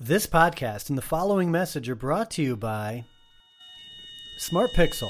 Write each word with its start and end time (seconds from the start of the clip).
This 0.00 0.28
podcast 0.28 0.90
and 0.90 0.96
the 0.96 1.02
following 1.02 1.50
message 1.50 1.88
are 1.88 1.96
brought 1.96 2.30
to 2.32 2.42
you 2.42 2.56
by 2.56 3.04
Smart 4.38 4.70
Pixel. 4.76 5.08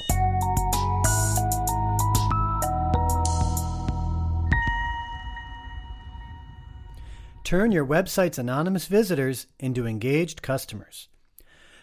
Turn 7.43 7.71
your 7.71 7.85
website's 7.85 8.39
anonymous 8.39 8.87
visitors 8.87 9.45
into 9.59 9.85
engaged 9.85 10.41
customers. 10.41 11.07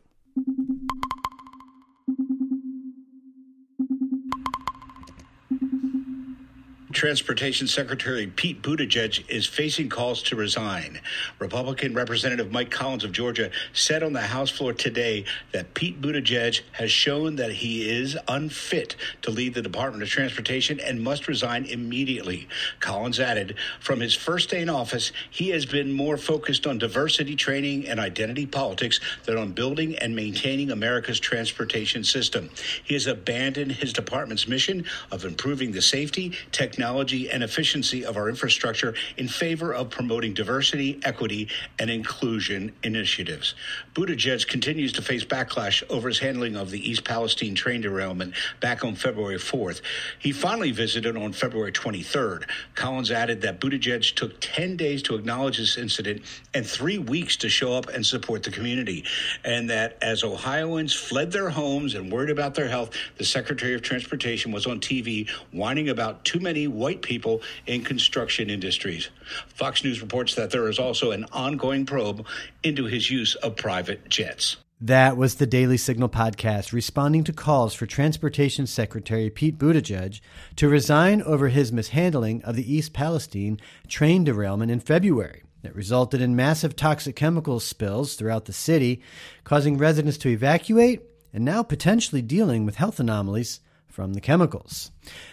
Transportation 7.01 7.65
Secretary 7.65 8.27
Pete 8.27 8.61
Buttigieg 8.61 9.27
is 9.27 9.47
facing 9.47 9.89
calls 9.89 10.21
to 10.21 10.35
resign. 10.35 11.01
Republican 11.39 11.95
Representative 11.95 12.51
Mike 12.51 12.69
Collins 12.69 13.03
of 13.03 13.11
Georgia 13.11 13.49
said 13.73 14.03
on 14.03 14.13
the 14.13 14.21
House 14.21 14.51
floor 14.51 14.71
today 14.71 15.25
that 15.51 15.73
Pete 15.73 15.99
Buttigieg 15.99 16.61
has 16.73 16.91
shown 16.91 17.37
that 17.37 17.53
he 17.53 17.89
is 17.89 18.15
unfit 18.27 18.97
to 19.23 19.31
lead 19.31 19.55
the 19.55 19.63
Department 19.63 20.03
of 20.03 20.09
Transportation 20.09 20.79
and 20.79 21.01
must 21.01 21.27
resign 21.27 21.65
immediately. 21.65 22.47
Collins 22.81 23.19
added, 23.19 23.55
from 23.79 23.99
his 23.99 24.13
first 24.13 24.51
day 24.51 24.61
in 24.61 24.69
office, 24.69 25.11
he 25.31 25.49
has 25.49 25.65
been 25.65 25.91
more 25.91 26.17
focused 26.17 26.67
on 26.67 26.77
diversity 26.77 27.35
training 27.35 27.87
and 27.87 27.99
identity 27.99 28.45
politics 28.45 28.99
than 29.23 29.39
on 29.39 29.53
building 29.53 29.95
and 29.95 30.15
maintaining 30.15 30.69
America's 30.69 31.19
transportation 31.19 32.03
system. 32.03 32.51
He 32.83 32.93
has 32.93 33.07
abandoned 33.07 33.71
his 33.71 33.91
department's 33.91 34.47
mission 34.47 34.85
of 35.09 35.25
improving 35.25 35.71
the 35.71 35.81
safety, 35.81 36.33
technology, 36.51 36.90
technology 36.91 37.29
and 37.29 37.41
efficiency 37.41 38.03
of 38.03 38.17
our 38.17 38.27
infrastructure 38.27 38.93
in 39.15 39.25
favor 39.25 39.73
of 39.73 39.89
promoting 39.89 40.33
diversity, 40.33 40.99
equity, 41.03 41.47
and 41.79 41.89
inclusion 41.89 42.69
initiatives. 42.83 43.55
Buttigieg 43.95 44.45
continues 44.49 44.91
to 44.91 45.01
face 45.01 45.23
backlash 45.23 45.83
over 45.89 46.09
his 46.09 46.19
handling 46.19 46.57
of 46.57 46.69
the 46.69 46.89
East 46.89 47.05
Palestine 47.05 47.55
train 47.55 47.79
derailment 47.79 48.33
back 48.59 48.83
on 48.83 48.95
February 48.95 49.37
4th. 49.37 49.79
He 50.19 50.33
finally 50.33 50.71
visited 50.71 51.15
on 51.15 51.31
February 51.31 51.71
23rd. 51.71 52.43
Collins 52.75 53.09
added 53.09 53.39
that 53.41 53.61
Buttigieg 53.61 54.13
took 54.13 54.33
10 54.41 54.75
days 54.75 55.01
to 55.03 55.15
acknowledge 55.15 55.59
this 55.59 55.77
incident 55.77 56.23
and 56.53 56.67
three 56.67 56.97
weeks 56.97 57.37
to 57.37 57.47
show 57.47 57.71
up 57.71 57.87
and 57.87 58.05
support 58.05 58.43
the 58.43 58.51
community, 58.51 59.05
and 59.45 59.69
that 59.69 59.97
as 60.01 60.25
Ohioans 60.25 60.93
fled 60.93 61.31
their 61.31 61.49
homes 61.49 61.95
and 61.95 62.11
worried 62.11 62.29
about 62.29 62.53
their 62.53 62.67
health, 62.67 62.89
the 63.17 63.23
Secretary 63.23 63.73
of 63.75 63.81
Transportation 63.81 64.51
was 64.51 64.65
on 64.65 64.81
TV 64.81 65.29
whining 65.53 65.87
about 65.87 66.25
too 66.25 66.41
many 66.41 66.67
white 66.81 67.03
people 67.03 67.41
in 67.67 67.83
construction 67.83 68.49
industries. 68.49 69.09
Fox 69.47 69.83
News 69.83 70.01
reports 70.01 70.35
that 70.35 70.49
there 70.49 70.67
is 70.67 70.79
also 70.79 71.11
an 71.11 71.25
ongoing 71.31 71.85
probe 71.85 72.25
into 72.63 72.85
his 72.85 73.09
use 73.09 73.35
of 73.35 73.55
private 73.55 74.09
jets. 74.09 74.57
That 74.83 75.15
was 75.15 75.35
the 75.35 75.45
Daily 75.45 75.77
Signal 75.77 76.09
podcast 76.09 76.73
responding 76.73 77.23
to 77.25 77.33
calls 77.33 77.75
for 77.75 77.85
Transportation 77.85 78.65
Secretary 78.65 79.29
Pete 79.29 79.59
Buttigieg 79.59 80.19
to 80.55 80.67
resign 80.67 81.21
over 81.21 81.49
his 81.49 81.71
mishandling 81.71 82.41
of 82.43 82.55
the 82.55 82.73
East 82.73 82.91
Palestine 82.91 83.59
train 83.87 84.23
derailment 84.23 84.71
in 84.71 84.79
February 84.79 85.43
that 85.61 85.75
resulted 85.75 86.19
in 86.19 86.35
massive 86.35 86.75
toxic 86.75 87.15
chemicals 87.15 87.63
spills 87.63 88.15
throughout 88.15 88.45
the 88.45 88.53
city, 88.53 89.03
causing 89.43 89.77
residents 89.77 90.17
to 90.17 90.29
evacuate 90.29 91.03
and 91.31 91.45
now 91.45 91.61
potentially 91.61 92.23
dealing 92.23 92.65
with 92.65 92.77
health 92.77 92.99
anomalies 92.99 93.59
from 93.91 94.13
the 94.13 94.21
chemicals. 94.21 94.91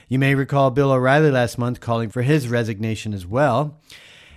You 0.08 0.18
may 0.18 0.34
recall 0.34 0.70
Bill 0.70 0.90
O'Reilly 0.90 1.30
last 1.30 1.58
month 1.58 1.80
calling 1.80 2.10
for 2.10 2.22
his 2.22 2.48
resignation 2.48 3.14
as 3.14 3.26
well. 3.26 3.78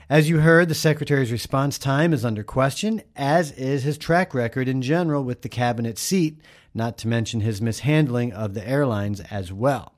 As 0.09 0.29
you 0.29 0.39
heard, 0.39 0.67
the 0.67 0.75
Secretary's 0.75 1.31
response 1.31 1.77
time 1.77 2.13
is 2.13 2.25
under 2.25 2.43
question, 2.43 3.01
as 3.15 3.51
is 3.53 3.83
his 3.83 3.97
track 3.97 4.33
record 4.33 4.67
in 4.67 4.81
general 4.81 5.23
with 5.23 5.41
the 5.41 5.49
cabinet 5.49 5.97
seat, 5.97 6.39
not 6.73 6.97
to 6.99 7.07
mention 7.07 7.39
his 7.39 7.61
mishandling 7.61 8.33
of 8.33 8.53
the 8.53 8.67
airlines 8.67 9.21
as 9.31 9.53
well. 9.53 9.93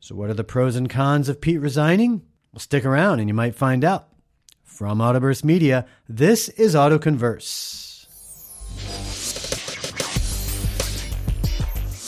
So, 0.00 0.14
what 0.14 0.30
are 0.30 0.34
the 0.34 0.44
pros 0.44 0.76
and 0.76 0.90
cons 0.90 1.28
of 1.28 1.40
Pete 1.40 1.60
resigning? 1.60 2.22
Well, 2.52 2.60
stick 2.60 2.84
around 2.84 3.20
and 3.20 3.28
you 3.28 3.34
might 3.34 3.54
find 3.54 3.84
out. 3.84 4.08
From 4.64 4.98
Autoburst 4.98 5.44
Media, 5.44 5.86
this 6.08 6.48
is 6.50 6.74
AutoConverse. 6.74 9.11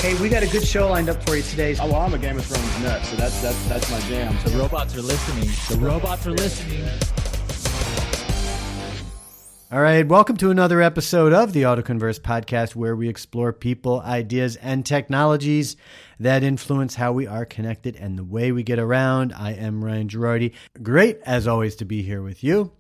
Hey, 0.05 0.21
we 0.21 0.29
got 0.29 0.43
a 0.43 0.47
good 0.47 0.67
show 0.67 0.91
lined 0.91 1.09
up 1.09 1.25
for 1.25 1.35
you 1.35 1.43
today. 1.43 1.75
Oh, 1.81 1.87
well, 1.87 2.03
I'm 2.03 2.13
a 2.13 2.19
Game 2.19 2.37
of 2.37 2.45
Thrones 2.45 2.83
nut, 2.83 3.03
so 3.07 3.17
that's 3.17 3.41
that's 3.41 3.69
that's 3.69 3.91
my 3.91 3.99
jam. 4.01 4.37
The 4.45 4.51
robots 4.51 4.95
are 4.95 5.01
listening. 5.01 5.49
The 5.71 5.83
robots 5.83 6.27
are 6.27 6.33
listening. 6.33 6.87
All 9.73 9.81
right, 9.81 10.07
welcome 10.07 10.37
to 10.37 10.51
another 10.51 10.83
episode 10.83 11.33
of 11.33 11.55
the 11.55 11.63
AutoConverse 11.63 12.21
podcast, 12.21 12.77
where 12.77 12.95
we 12.95 13.09
explore 13.09 13.55
people, 13.55 14.03
ideas, 14.03 14.57
and 14.57 14.85
technologies 14.85 15.75
that 16.21 16.43
influence 16.43 16.97
how 16.97 17.13
we 17.13 17.27
are 17.27 17.47
connected 17.47 17.97
and 17.97 18.19
the 18.19 18.25
way 18.25 18.53
we 18.53 18.63
get 18.63 18.79
around. 18.79 19.33
I 19.33 19.53
am 19.53 19.83
Ryan 19.83 20.09
Girardi. 20.09 20.53
Great, 20.83 21.19
as 21.25 21.49
always, 21.49 21.77
to 21.77 21.87
be 21.87 22.03
here 22.03 22.21
with 22.21 22.45
you. 22.45 22.73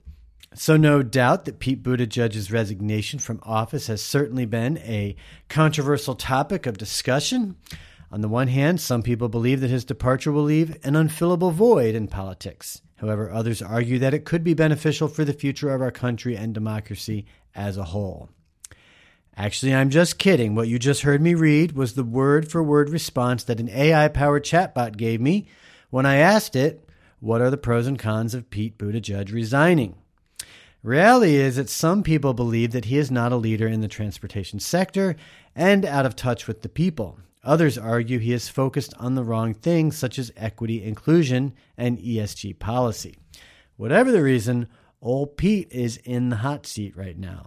So, 0.57 0.77
no 0.77 1.03
doubt 1.03 1.47
that 1.47 1.59
Pete 1.59 1.83
Buttigieg's 1.83 2.53
resignation 2.53 3.19
from 3.19 3.41
office 3.43 3.89
has 3.89 4.01
certainly 4.01 4.47
been 4.47 4.79
a 4.79 5.17
controversial 5.49 6.15
topic 6.15 6.67
of 6.67 6.79
discussion. 6.79 7.57
On 8.13 8.21
the 8.21 8.29
one 8.29 8.47
hand, 8.47 8.81
some 8.81 9.03
people 9.03 9.29
believe 9.29 9.61
that 9.63 9.71
his 9.71 9.85
departure 9.85 10.31
will 10.31 10.45
leave 10.45 10.77
an 10.85 10.95
unfillable 10.95 11.53
void 11.53 11.97
in 11.97 12.07
politics. 12.07 12.83
However, 12.99 13.33
others 13.33 13.63
argue 13.63 13.99
that 13.99 14.15
it 14.15 14.25
could 14.25 14.45
be 14.45 14.55
beneficial 14.55 15.09
for 15.09 15.25
the 15.25 15.33
future 15.33 15.75
of 15.75 15.83
our 15.83 15.91
country 15.91 16.37
and 16.37 16.55
democracy 16.55 17.27
as 17.57 17.77
a 17.77 17.85
whole. 17.85 18.29
Actually, 19.37 19.75
I'm 19.75 19.91
just 19.91 20.19
kidding. 20.19 20.55
What 20.55 20.69
you 20.69 20.79
just 20.79 21.03
heard 21.03 21.21
me 21.21 21.35
read 21.35 21.73
was 21.73 21.95
the 21.95 22.05
word 22.05 22.49
for 22.49 22.63
word 22.63 22.91
response 22.91 23.43
that 23.45 23.59
an 23.59 23.69
AI 23.71 24.07
powered 24.07 24.45
chatbot 24.45 24.97
gave 24.97 25.21
me 25.21 25.49
when 25.91 26.07
I 26.07 26.17
asked 26.17 26.55
it, 26.55 26.89
What 27.19 27.41
are 27.41 27.51
the 27.51 27.57
pros 27.57 27.89
and 27.89 27.99
cons 27.99 28.35
of 28.35 28.51
Pete 28.51 28.79
Buttigieg 28.79 29.33
resigning? 29.33 29.97
Reality 30.85 31.37
is 31.37 31.57
that 31.57 31.71
some 31.71 32.03
people 32.03 32.35
believe 32.35 32.73
that 32.73 32.85
he 32.85 32.99
is 32.99 33.11
not 33.11 33.33
a 33.33 33.37
leader 33.37 33.67
in 33.67 33.81
the 33.81 33.89
transportation 33.89 34.61
sector 34.61 35.17
and 35.57 35.87
out 35.87 36.05
of 36.05 36.15
touch 36.15 36.47
with 36.47 36.61
the 36.61 36.69
people. 36.69 37.19
Others 37.43 37.79
argue 37.79 38.19
he 38.19 38.35
is 38.35 38.51
focused 38.51 38.93
on 38.99 39.15
the 39.15 39.25
wrong 39.25 39.55
things, 39.55 39.97
such 39.97 40.19
as 40.19 40.31
equity, 40.37 40.85
inclusion, 40.85 41.55
and 41.79 41.99
ESG 41.99 42.59
policy. 42.59 43.17
Whatever 43.79 44.13
the 44.13 44.23
reason, 44.23 44.69
old 45.01 45.39
Pete 45.39 45.73
is 45.73 45.97
in 46.05 46.29
the 46.29 46.37
hot 46.37 46.67
seat 46.67 46.95
right 46.95 47.19
now. 47.19 47.47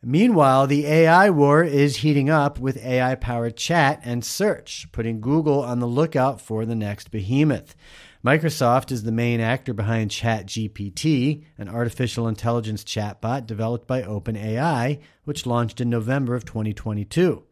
Meanwhile, 0.00 0.68
the 0.68 0.86
AI 0.86 1.28
war 1.28 1.64
is 1.64 1.96
heating 1.96 2.30
up 2.30 2.60
with 2.60 2.84
AI 2.84 3.16
powered 3.16 3.56
chat 3.56 4.00
and 4.04 4.24
search, 4.24 4.86
putting 4.92 5.20
Google 5.20 5.60
on 5.64 5.80
the 5.80 5.88
lookout 5.88 6.40
for 6.40 6.64
the 6.64 6.76
next 6.76 7.10
behemoth. 7.10 7.74
Microsoft 8.24 8.92
is 8.92 9.04
the 9.04 9.12
main 9.12 9.40
actor 9.40 9.72
behind 9.72 10.10
ChatGPT, 10.10 11.42
an 11.56 11.70
artificial 11.70 12.28
intelligence 12.28 12.84
chatbot 12.84 13.46
developed 13.46 13.86
by 13.86 14.02
OpenAI, 14.02 15.00
which 15.24 15.46
launched 15.46 15.80
in 15.80 15.88
November 15.88 16.34
of 16.34 16.44
2022. 16.44 17.42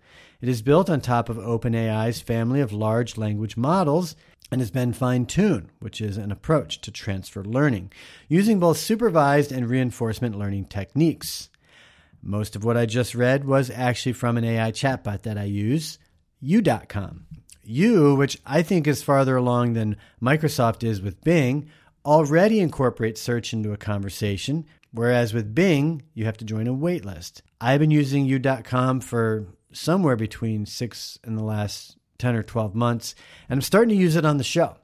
It 0.43 0.49
is 0.49 0.61
built 0.61 0.91
on 0.91 1.01
top 1.01 1.31
of 1.31 1.39
OpenAI's 1.39 2.21
family 2.21 2.61
of 2.61 2.71
large 2.71 3.17
language 3.17 3.57
models 3.57 4.15
and 4.53 4.61
has 4.61 4.71
been 4.71 4.93
fine 4.93 5.25
tuned, 5.25 5.71
which 5.81 6.03
is 6.03 6.19
an 6.19 6.31
approach 6.31 6.83
to 6.83 6.91
transfer 6.91 7.43
learning, 7.43 7.91
using 8.29 8.59
both 8.59 8.77
supervised 8.77 9.51
and 9.51 9.71
reinforcement 9.71 10.39
learning 10.39 10.67
techniques. 10.67 11.49
Most 12.23 12.55
of 12.55 12.63
what 12.63 12.77
I 12.77 12.85
just 12.85 13.15
read 13.15 13.47
was 13.47 13.71
actually 13.71 14.13
from 14.13 14.37
an 14.37 14.45
AI 14.45 14.71
chatbot 14.73 15.23
that 15.23 15.39
I 15.39 15.45
use, 15.45 15.99
You.com. 16.41 17.25
you, 17.69 18.15
which 18.15 18.39
I 18.47 18.63
think 18.63 18.87
is 18.87 19.03
farther 19.03 19.37
along 19.37 19.75
than 19.75 19.97
Microsoft 20.23 20.83
is 20.83 21.01
with 21.01 21.23
Bing, 21.23 21.69
already 22.05 22.61
incorporate 22.61 23.19
search 23.19 23.53
into 23.53 23.73
a 23.73 23.77
conversation, 23.77 24.65
whereas 24.93 25.35
with 25.35 25.55
Bing, 25.55 26.03
you 26.15 26.25
have 26.25 26.39
to 26.39 26.45
join 26.45 26.67
a 26.67 26.73
wait 26.73 27.05
list. 27.05 27.43
I've 27.61 27.81
been 27.81 27.91
using 27.91 28.25
you.com 28.25 29.01
for 29.01 29.47
somewhere 29.73 30.17
between 30.17 30.65
six 30.67 31.19
and 31.23 31.37
the 31.37 31.45
last 31.45 31.97
10 32.19 32.35
or 32.35 32.43
12 32.43 32.75
months, 32.75 33.15
and 33.49 33.59
I'm 33.59 33.63
starting 33.63 33.91
to 33.91 34.03
use 34.03 34.17
it 34.17 34.25
on 34.25 34.39
the 34.39 34.45
show. 34.45 34.77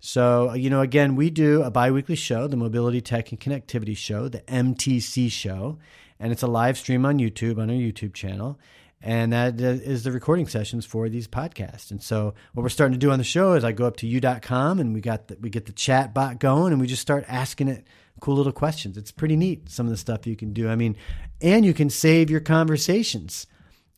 So, 0.00 0.52
you 0.52 0.68
know, 0.68 0.82
again, 0.82 1.16
we 1.16 1.30
do 1.30 1.62
a 1.62 1.70
bi 1.70 1.90
weekly 1.90 2.16
show, 2.16 2.46
the 2.46 2.58
Mobility 2.58 3.00
Tech 3.00 3.30
and 3.30 3.40
Connectivity 3.40 3.96
Show, 3.96 4.28
the 4.28 4.40
MTC 4.40 5.32
Show, 5.32 5.78
and 6.18 6.32
it's 6.32 6.42
a 6.42 6.46
live 6.46 6.78
stream 6.78 7.04
on 7.04 7.18
YouTube, 7.18 7.58
on 7.58 7.70
our 7.70 7.76
YouTube 7.76 8.14
channel. 8.14 8.58
And 9.00 9.34
that 9.34 9.60
is 9.60 10.04
the 10.04 10.12
recording 10.12 10.46
sessions 10.48 10.86
for 10.86 11.10
these 11.10 11.28
podcasts. 11.28 11.90
And 11.90 12.02
so, 12.02 12.32
what 12.54 12.62
we're 12.62 12.70
starting 12.70 12.94
to 12.94 12.98
do 12.98 13.10
on 13.10 13.18
the 13.18 13.24
show 13.24 13.52
is 13.52 13.62
I 13.62 13.72
go 13.72 13.84
up 13.86 13.96
to 13.98 14.06
you.com 14.06 14.80
and 14.80 14.94
we 14.94 15.02
got 15.02 15.28
the, 15.28 15.36
we 15.40 15.50
get 15.50 15.66
the 15.66 15.72
chat 15.72 16.14
bot 16.14 16.38
going 16.38 16.72
and 16.72 16.80
we 16.80 16.86
just 16.86 17.02
start 17.02 17.26
asking 17.28 17.68
it 17.68 17.86
cool 18.20 18.36
little 18.36 18.52
questions. 18.52 18.96
It's 18.96 19.12
pretty 19.12 19.36
neat, 19.36 19.68
some 19.68 19.84
of 19.84 19.90
the 19.90 19.98
stuff 19.98 20.26
you 20.26 20.36
can 20.36 20.54
do. 20.54 20.70
I 20.70 20.76
mean, 20.76 20.96
and 21.42 21.66
you 21.66 21.74
can 21.74 21.90
save 21.90 22.30
your 22.30 22.40
conversations. 22.40 23.46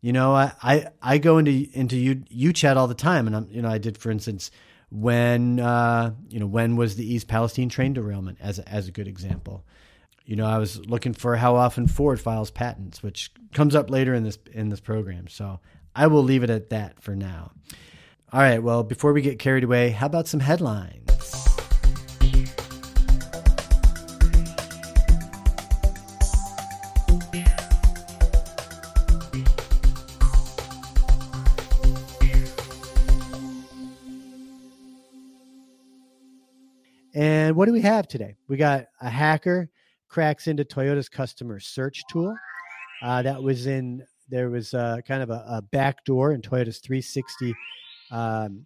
You 0.00 0.12
know, 0.12 0.34
I, 0.34 0.52
I, 0.62 0.86
I 1.00 1.18
go 1.18 1.38
into 1.38 1.68
into 1.72 1.96
you 1.96 2.22
you 2.28 2.52
chat 2.52 2.76
all 2.76 2.88
the 2.88 2.94
time, 2.94 3.28
and 3.28 3.36
I'm 3.36 3.48
you 3.50 3.62
know 3.62 3.68
I 3.68 3.78
did 3.78 3.98
for 3.98 4.10
instance 4.10 4.50
when 4.90 5.60
uh, 5.60 6.12
you 6.28 6.40
know 6.40 6.46
when 6.46 6.76
was 6.76 6.96
the 6.96 7.12
East 7.12 7.28
Palestine 7.28 7.68
train 7.68 7.92
derailment 7.92 8.38
as 8.40 8.58
as 8.58 8.88
a 8.88 8.92
good 8.92 9.08
example. 9.08 9.64
You 10.26 10.34
know, 10.34 10.46
I 10.46 10.58
was 10.58 10.84
looking 10.87 11.14
for 11.14 11.37
how 11.37 11.55
often 11.55 11.87
Ford 11.87 12.20
files 12.20 12.50
patents, 12.50 13.00
which 13.00 13.31
comes 13.55 13.76
up 13.76 13.90
later 13.90 14.12
in 14.12 14.25
this 14.25 14.37
in 14.52 14.70
this 14.70 14.81
program. 14.81 15.28
So 15.28 15.61
I 15.94 16.08
will 16.08 16.25
leave 16.25 16.43
it 16.43 16.50
at 16.50 16.70
that 16.70 17.00
for 17.00 17.14
now. 17.14 17.52
All 18.32 18.40
right. 18.40 18.61
Well, 18.61 18.82
before 18.82 19.12
we 19.12 19.23
get 19.23 19.38
carried 19.38 19.62
away, 19.62 19.90
how 19.90 20.06
about 20.06 20.26
some 20.26 20.40
headlines? 20.40 21.05
And 37.14 37.55
what 37.55 37.67
do 37.67 37.73
we 37.73 37.82
have 37.82 38.08
today? 38.08 38.37
We 38.49 38.56
got 38.56 38.87
a 39.00 39.08
hacker 39.08 39.70
cracks 40.16 40.46
into 40.46 40.64
Toyota's 40.64 41.10
customer 41.10 41.60
search 41.60 42.02
tool. 42.10 42.34
Uh, 43.02 43.20
that 43.20 43.42
was 43.42 43.66
in 43.66 44.02
there 44.30 44.48
was 44.48 44.70
kind 44.70 45.22
of 45.22 45.28
a, 45.28 45.44
a 45.46 45.62
back 45.72 46.02
door 46.06 46.32
in 46.32 46.40
Toyota's 46.40 46.78
360 46.78 47.54
um, 48.10 48.64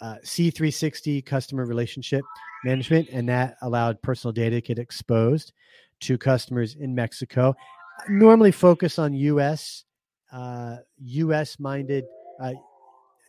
uh, 0.00 0.14
C360 0.24 1.26
customer 1.26 1.66
relationship 1.66 2.24
management, 2.64 3.10
and 3.12 3.28
that 3.28 3.58
allowed 3.60 4.00
personal 4.00 4.32
data 4.32 4.62
to 4.62 4.62
get 4.62 4.78
exposed 4.78 5.52
to 6.00 6.16
customers 6.16 6.74
in 6.80 6.94
Mexico. 6.94 7.54
Normally 8.08 8.50
focus 8.50 8.98
on 8.98 9.12
U.S. 9.12 9.84
U.S. 10.32 11.52
Uh, 11.52 11.62
minded 11.62 12.04
uh, 12.40 12.54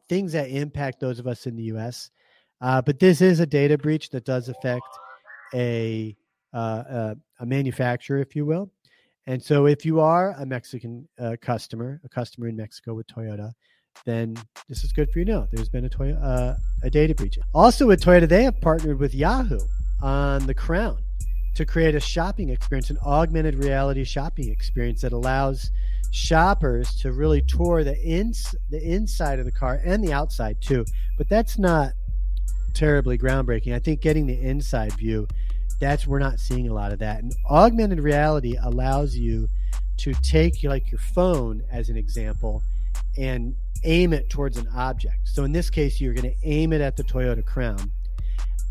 things 0.07 0.31
that 0.31 0.49
impact 0.49 1.01
those 1.01 1.19
of 1.19 1.27
us 1.27 1.45
in 1.45 1.57
the 1.57 1.63
U.S. 1.63 2.09
Uh, 2.61 2.81
but 2.81 2.99
this 2.99 3.19
is 3.19 3.41
a 3.41 3.45
data 3.45 3.77
breach 3.77 4.11
that 4.11 4.23
does 4.23 4.47
affect 4.47 4.87
a, 5.53 6.15
a, 6.57 7.15
a 7.39 7.45
manufacturer, 7.45 8.19
if 8.19 8.35
you 8.35 8.45
will. 8.45 8.71
And 9.27 9.41
so, 9.41 9.67
if 9.67 9.85
you 9.85 9.99
are 9.99 10.33
a 10.39 10.45
Mexican 10.45 11.07
uh, 11.19 11.35
customer, 11.41 12.01
a 12.03 12.09
customer 12.09 12.47
in 12.47 12.55
Mexico 12.55 12.95
with 12.95 13.07
Toyota, 13.07 13.53
then 14.05 14.35
this 14.67 14.83
is 14.83 14.91
good 14.91 15.11
for 15.11 15.19
you 15.19 15.25
to 15.25 15.31
know. 15.31 15.47
There's 15.51 15.69
been 15.69 15.85
a 15.85 15.89
Toyota, 15.89 16.23
uh, 16.23 16.55
a 16.83 16.89
data 16.89 17.13
breach. 17.13 17.37
Also, 17.53 17.85
with 17.85 18.01
Toyota, 18.01 18.27
they 18.27 18.43
have 18.43 18.59
partnered 18.61 18.99
with 18.99 19.13
Yahoo 19.13 19.59
on 20.01 20.47
the 20.47 20.53
Crown 20.53 20.97
to 21.55 21.65
create 21.65 21.95
a 21.95 21.99
shopping 21.99 22.49
experience, 22.49 22.89
an 22.89 22.97
augmented 23.05 23.55
reality 23.55 24.03
shopping 24.03 24.49
experience 24.49 25.01
that 25.01 25.11
allows 25.11 25.71
shoppers 26.11 26.95
to 26.95 27.11
really 27.11 27.41
tour 27.41 27.83
the 27.83 27.99
ins 28.01 28.55
the 28.69 28.81
inside 28.81 29.39
of 29.39 29.45
the 29.45 29.51
car 29.51 29.79
and 29.83 30.03
the 30.03 30.13
outside 30.13 30.57
too. 30.61 30.85
But 31.17 31.29
that's 31.29 31.59
not 31.59 31.91
terribly 32.73 33.17
groundbreaking. 33.17 33.75
I 33.75 33.79
think 33.79 34.01
getting 34.01 34.25
the 34.25 34.39
inside 34.39 34.93
view, 34.93 35.27
that's 35.79 36.05
we're 36.05 36.19
not 36.19 36.39
seeing 36.39 36.67
a 36.67 36.73
lot 36.73 36.91
of 36.91 36.99
that. 36.99 37.23
And 37.23 37.33
augmented 37.49 37.99
reality 37.99 38.57
allows 38.61 39.15
you 39.15 39.47
to 39.97 40.13
take 40.13 40.63
like 40.63 40.91
your 40.91 40.99
phone 40.99 41.61
as 41.71 41.89
an 41.89 41.97
example 41.97 42.63
and 43.17 43.55
aim 43.83 44.13
it 44.13 44.29
towards 44.29 44.57
an 44.57 44.67
object. 44.75 45.27
So 45.27 45.43
in 45.43 45.51
this 45.51 45.69
case, 45.69 45.99
you're 45.99 46.13
going 46.13 46.29
to 46.29 46.37
aim 46.43 46.73
it 46.73 46.81
at 46.81 46.97
the 46.97 47.03
Toyota 47.03 47.45
Crown. 47.45 47.91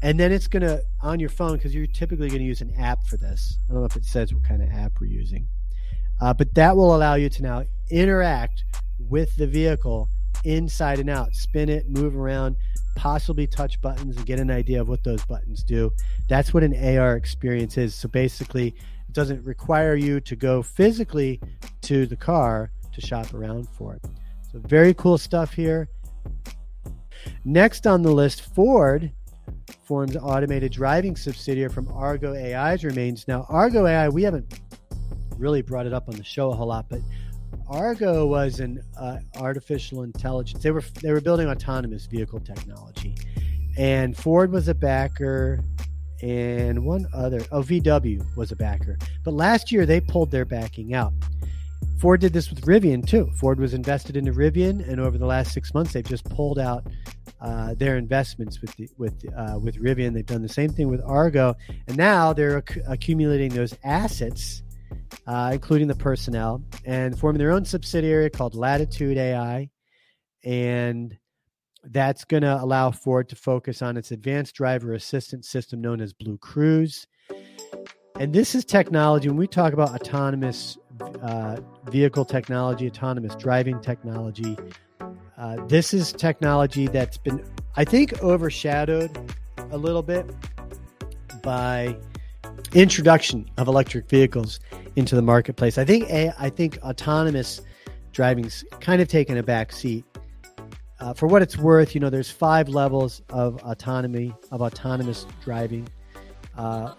And 0.02 0.18
then 0.18 0.30
it's 0.30 0.46
going 0.46 0.62
to, 0.62 0.82
on 1.00 1.18
your 1.18 1.28
phone, 1.28 1.54
because 1.54 1.74
you're 1.74 1.86
typically 1.86 2.28
going 2.28 2.40
to 2.40 2.46
use 2.46 2.60
an 2.60 2.72
app 2.78 3.04
for 3.04 3.16
this. 3.16 3.58
I 3.68 3.72
don't 3.72 3.82
know 3.82 3.86
if 3.86 3.96
it 3.96 4.04
says 4.04 4.32
what 4.32 4.44
kind 4.44 4.62
of 4.62 4.70
app 4.70 4.92
we're 5.00 5.08
using. 5.08 5.46
Uh, 6.20 6.32
but 6.34 6.54
that 6.54 6.76
will 6.76 6.94
allow 6.94 7.14
you 7.14 7.28
to 7.28 7.42
now 7.42 7.64
interact 7.90 8.64
with 8.98 9.34
the 9.36 9.46
vehicle 9.46 10.08
inside 10.44 10.98
and 10.98 11.10
out, 11.10 11.34
spin 11.34 11.68
it, 11.68 11.88
move 11.88 12.16
around, 12.16 12.56
possibly 12.96 13.46
touch 13.46 13.80
buttons 13.80 14.16
and 14.16 14.26
get 14.26 14.40
an 14.40 14.50
idea 14.50 14.80
of 14.80 14.88
what 14.88 15.04
those 15.04 15.24
buttons 15.24 15.62
do. 15.62 15.92
That's 16.28 16.52
what 16.52 16.62
an 16.62 16.74
AR 16.74 17.16
experience 17.16 17.78
is. 17.78 17.94
So 17.94 18.08
basically, 18.08 18.68
it 18.68 19.12
doesn't 19.12 19.44
require 19.44 19.94
you 19.94 20.20
to 20.20 20.36
go 20.36 20.62
physically 20.62 21.40
to 21.82 22.06
the 22.06 22.16
car 22.16 22.70
to 22.92 23.00
shop 23.00 23.32
around 23.34 23.68
for 23.68 23.94
it. 23.94 24.04
So, 24.52 24.58
very 24.58 24.94
cool 24.94 25.18
stuff 25.18 25.52
here. 25.52 25.88
Next 27.44 27.86
on 27.86 28.02
the 28.02 28.12
list, 28.12 28.42
Ford 28.54 29.12
forms 29.84 30.16
automated 30.16 30.72
driving 30.72 31.16
subsidiary 31.16 31.70
from 31.70 31.88
Argo 31.92 32.34
AI's 32.34 32.84
remains. 32.84 33.26
Now, 33.28 33.46
Argo 33.48 33.86
AI, 33.86 34.08
we 34.08 34.22
haven't 34.22 34.60
really 35.36 35.62
brought 35.62 35.86
it 35.86 35.92
up 35.92 36.08
on 36.08 36.16
the 36.16 36.24
show 36.24 36.50
a 36.50 36.54
whole 36.54 36.66
lot, 36.66 36.86
but 36.88 37.00
Argo 37.68 38.26
was 38.26 38.60
an 38.60 38.82
uh, 38.98 39.18
artificial 39.36 40.02
intelligence. 40.02 40.62
They 40.62 40.70
were 40.70 40.82
they 41.02 41.12
were 41.12 41.20
building 41.20 41.48
autonomous 41.48 42.06
vehicle 42.06 42.40
technology, 42.40 43.14
and 43.76 44.16
Ford 44.16 44.50
was 44.50 44.68
a 44.68 44.74
backer, 44.74 45.60
and 46.22 46.84
one 46.84 47.06
other 47.12 47.40
oh 47.52 47.60
VW 47.60 48.24
was 48.36 48.52
a 48.52 48.56
backer. 48.56 48.98
But 49.24 49.34
last 49.34 49.70
year 49.70 49.84
they 49.84 50.00
pulled 50.00 50.30
their 50.30 50.44
backing 50.44 50.94
out. 50.94 51.12
Ford 52.00 52.20
did 52.20 52.32
this 52.32 52.48
with 52.48 52.62
Rivian 52.62 53.06
too. 53.06 53.28
Ford 53.38 53.58
was 53.58 53.74
invested 53.74 54.16
into 54.16 54.32
Rivian, 54.32 54.88
and 54.88 55.00
over 55.00 55.18
the 55.18 55.26
last 55.26 55.52
six 55.52 55.74
months 55.74 55.92
they've 55.92 56.04
just 56.04 56.24
pulled 56.24 56.58
out 56.58 56.86
uh, 57.40 57.74
their 57.74 57.96
investments 57.96 58.60
with 58.60 58.74
the, 58.76 58.88
with 58.96 59.24
uh, 59.36 59.58
with 59.58 59.76
Rivian. 59.76 60.14
They've 60.14 60.24
done 60.24 60.42
the 60.42 60.48
same 60.48 60.70
thing 60.70 60.88
with 60.88 61.02
Argo, 61.02 61.54
and 61.86 61.96
now 61.96 62.32
they're 62.32 62.64
ac- 62.68 62.80
accumulating 62.88 63.50
those 63.50 63.74
assets 63.84 64.62
uh, 65.26 65.50
including 65.52 65.88
the 65.88 65.94
personnel, 65.94 66.62
and 66.84 67.18
forming 67.18 67.38
their 67.38 67.52
own 67.52 67.64
subsidiary 67.64 68.30
called 68.30 68.54
Latitude 68.54 69.18
AI. 69.18 69.70
And 70.44 71.16
that's 71.84 72.24
going 72.24 72.42
to 72.42 72.62
allow 72.62 72.90
Ford 72.90 73.28
to 73.28 73.36
focus 73.36 73.82
on 73.82 73.96
its 73.96 74.10
advanced 74.10 74.54
driver 74.54 74.94
assistance 74.94 75.48
system 75.48 75.80
known 75.80 76.00
as 76.00 76.12
BlueCruise. 76.12 77.06
And 78.18 78.32
this 78.32 78.54
is 78.54 78.64
technology, 78.64 79.28
when 79.28 79.36
we 79.36 79.46
talk 79.46 79.72
about 79.72 79.90
autonomous 79.90 80.76
uh, 81.22 81.60
vehicle 81.88 82.24
technology, 82.24 82.88
autonomous 82.88 83.36
driving 83.36 83.80
technology, 83.80 84.56
uh, 85.36 85.64
this 85.66 85.94
is 85.94 86.12
technology 86.12 86.88
that's 86.88 87.16
been, 87.16 87.44
I 87.76 87.84
think, 87.84 88.20
overshadowed 88.22 89.16
a 89.70 89.78
little 89.78 90.02
bit 90.02 90.28
by 91.42 91.96
introduction 92.72 93.48
of 93.56 93.68
electric 93.68 94.08
vehicles 94.08 94.60
into 94.96 95.14
the 95.14 95.22
marketplace. 95.22 95.78
I 95.78 95.84
think 95.84 96.10
I 96.10 96.50
think 96.50 96.78
autonomous 96.82 97.60
driving's 98.12 98.64
kind 98.80 99.00
of 99.00 99.08
taken 99.08 99.36
a 99.36 99.42
back 99.42 99.72
seat. 99.72 100.04
Uh, 101.00 101.14
for 101.14 101.28
what 101.28 101.42
it's 101.42 101.56
worth, 101.56 101.94
you 101.94 102.00
know, 102.00 102.10
there's 102.10 102.30
five 102.30 102.68
levels 102.68 103.22
of 103.28 103.62
autonomy 103.62 104.34
of 104.50 104.60
autonomous 104.60 105.26
driving. 105.44 105.88
Uh, 106.56 106.92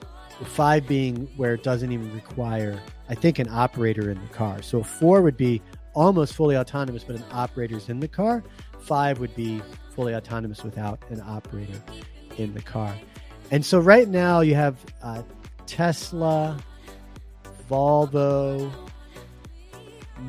five 0.46 0.88
being 0.88 1.28
where 1.36 1.54
it 1.54 1.64
doesn't 1.64 1.92
even 1.92 2.14
require, 2.14 2.82
I 3.10 3.16
think, 3.16 3.40
an 3.40 3.50
operator 3.50 4.10
in 4.10 4.22
the 4.22 4.34
car. 4.34 4.62
So 4.62 4.82
four 4.82 5.22
would 5.22 5.36
be 5.36 5.62
almost 5.94 6.34
fully 6.34 6.56
autonomous, 6.56 7.04
but 7.04 7.18
an 7.18 7.26
operator's 7.32 7.90
in 7.90 8.00
the 8.00 8.08
car. 8.08 8.44
Five 8.80 9.20
would 9.20 9.36
be 9.36 9.62
fully 9.94 10.16
autonomous 10.16 10.64
without 10.64 11.04
an 11.10 11.22
operator 11.22 11.82
in 12.38 12.54
the 12.54 12.62
car. 12.62 12.96
And 13.52 13.66
so 13.66 13.80
right 13.80 14.08
now 14.08 14.40
you 14.40 14.56
have 14.56 14.78
uh, 15.04 15.24
Tesla, 15.70 16.58
Volvo, 17.70 18.72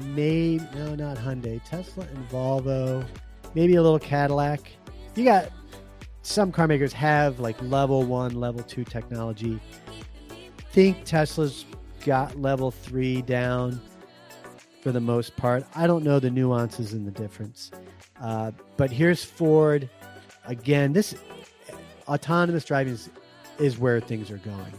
maybe 0.04 0.62
no, 0.74 0.94
not 0.94 1.16
Hyundai, 1.16 1.64
Tesla 1.64 2.04
and 2.14 2.28
Volvo, 2.28 3.06
maybe 3.54 3.76
a 3.76 3.82
little 3.82 3.98
Cadillac. 3.98 4.60
You 5.14 5.24
got 5.24 5.50
some 6.20 6.52
car 6.52 6.68
makers 6.68 6.92
have 6.92 7.40
like 7.40 7.60
level 7.62 8.02
one, 8.02 8.38
level 8.38 8.62
two 8.62 8.84
technology. 8.84 9.58
Think 10.72 11.04
Tesla's 11.06 11.64
got 12.04 12.38
level 12.38 12.70
three 12.70 13.22
down 13.22 13.80
for 14.82 14.92
the 14.92 15.00
most 15.00 15.36
part. 15.36 15.64
I 15.74 15.86
don't 15.86 16.04
know 16.04 16.20
the 16.20 16.30
nuances 16.30 16.92
and 16.92 17.06
the 17.06 17.10
difference. 17.12 17.70
Uh, 18.20 18.50
but 18.76 18.90
here's 18.90 19.24
Ford 19.24 19.88
again. 20.44 20.92
This 20.92 21.14
autonomous 22.08 22.66
driving 22.66 22.92
is, 22.92 23.08
is 23.58 23.78
where 23.78 24.00
things 24.00 24.30
are 24.30 24.38
going. 24.38 24.74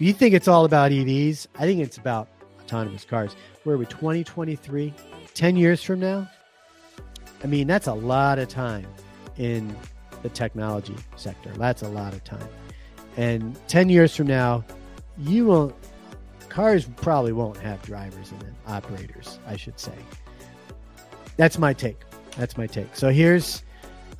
You 0.00 0.12
think 0.12 0.32
it's 0.32 0.46
all 0.46 0.64
about 0.64 0.92
EVs? 0.92 1.48
I 1.58 1.62
think 1.62 1.80
it's 1.80 1.96
about 1.96 2.28
autonomous 2.60 3.04
cars. 3.04 3.34
Where 3.64 3.74
are 3.74 3.78
we? 3.78 3.86
2023, 3.86 4.94
10 5.34 5.56
years 5.56 5.82
from 5.82 5.98
now. 5.98 6.30
I 7.42 7.48
mean, 7.48 7.66
that's 7.66 7.88
a 7.88 7.94
lot 7.94 8.38
of 8.38 8.48
time 8.48 8.86
in 9.38 9.74
the 10.22 10.28
technology 10.28 10.94
sector. 11.16 11.50
That's 11.50 11.82
a 11.82 11.88
lot 11.88 12.12
of 12.12 12.22
time. 12.22 12.48
And 13.16 13.58
10 13.66 13.88
years 13.88 14.14
from 14.14 14.28
now, 14.28 14.64
you 15.16 15.46
won't, 15.46 15.74
cars 16.48 16.88
probably 16.96 17.32
won't 17.32 17.56
have 17.58 17.82
drivers 17.82 18.30
in 18.30 18.46
and 18.46 18.54
operators, 18.68 19.40
I 19.48 19.56
should 19.56 19.80
say. 19.80 19.94
That's 21.36 21.58
my 21.58 21.72
take. 21.72 22.00
That's 22.36 22.56
my 22.56 22.68
take. 22.68 22.94
So 22.94 23.10
here's 23.10 23.64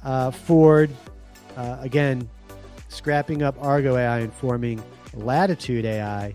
uh, 0.03 0.33
Ford, 0.33 0.91
uh, 1.57 1.79
again, 1.81 2.29
scrapping 2.89 3.43
up 3.43 3.57
Argo 3.63 3.97
AI 3.97 4.21
and 4.21 4.33
forming 4.33 4.83
Latitude 5.15 5.85
AI, 5.85 6.35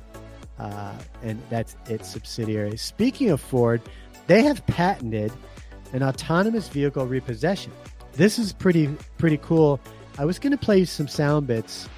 uh, 0.59 0.93
and 1.21 1.41
that's 1.49 1.75
its 1.87 2.09
subsidiary. 2.09 2.77
Speaking 2.77 3.29
of 3.29 3.41
Ford, 3.41 3.81
they 4.27 4.43
have 4.43 4.65
patented 4.67 5.31
an 5.93 6.03
autonomous 6.03 6.67
vehicle 6.69 7.05
repossession. 7.05 7.71
This 8.13 8.37
is 8.39 8.53
pretty 8.53 8.87
pretty 9.17 9.37
cool. 9.37 9.79
I 10.17 10.25
was 10.25 10.39
going 10.39 10.51
to 10.51 10.57
play 10.57 10.85
some 10.85 11.07
sound 11.07 11.47
bits 11.47 11.89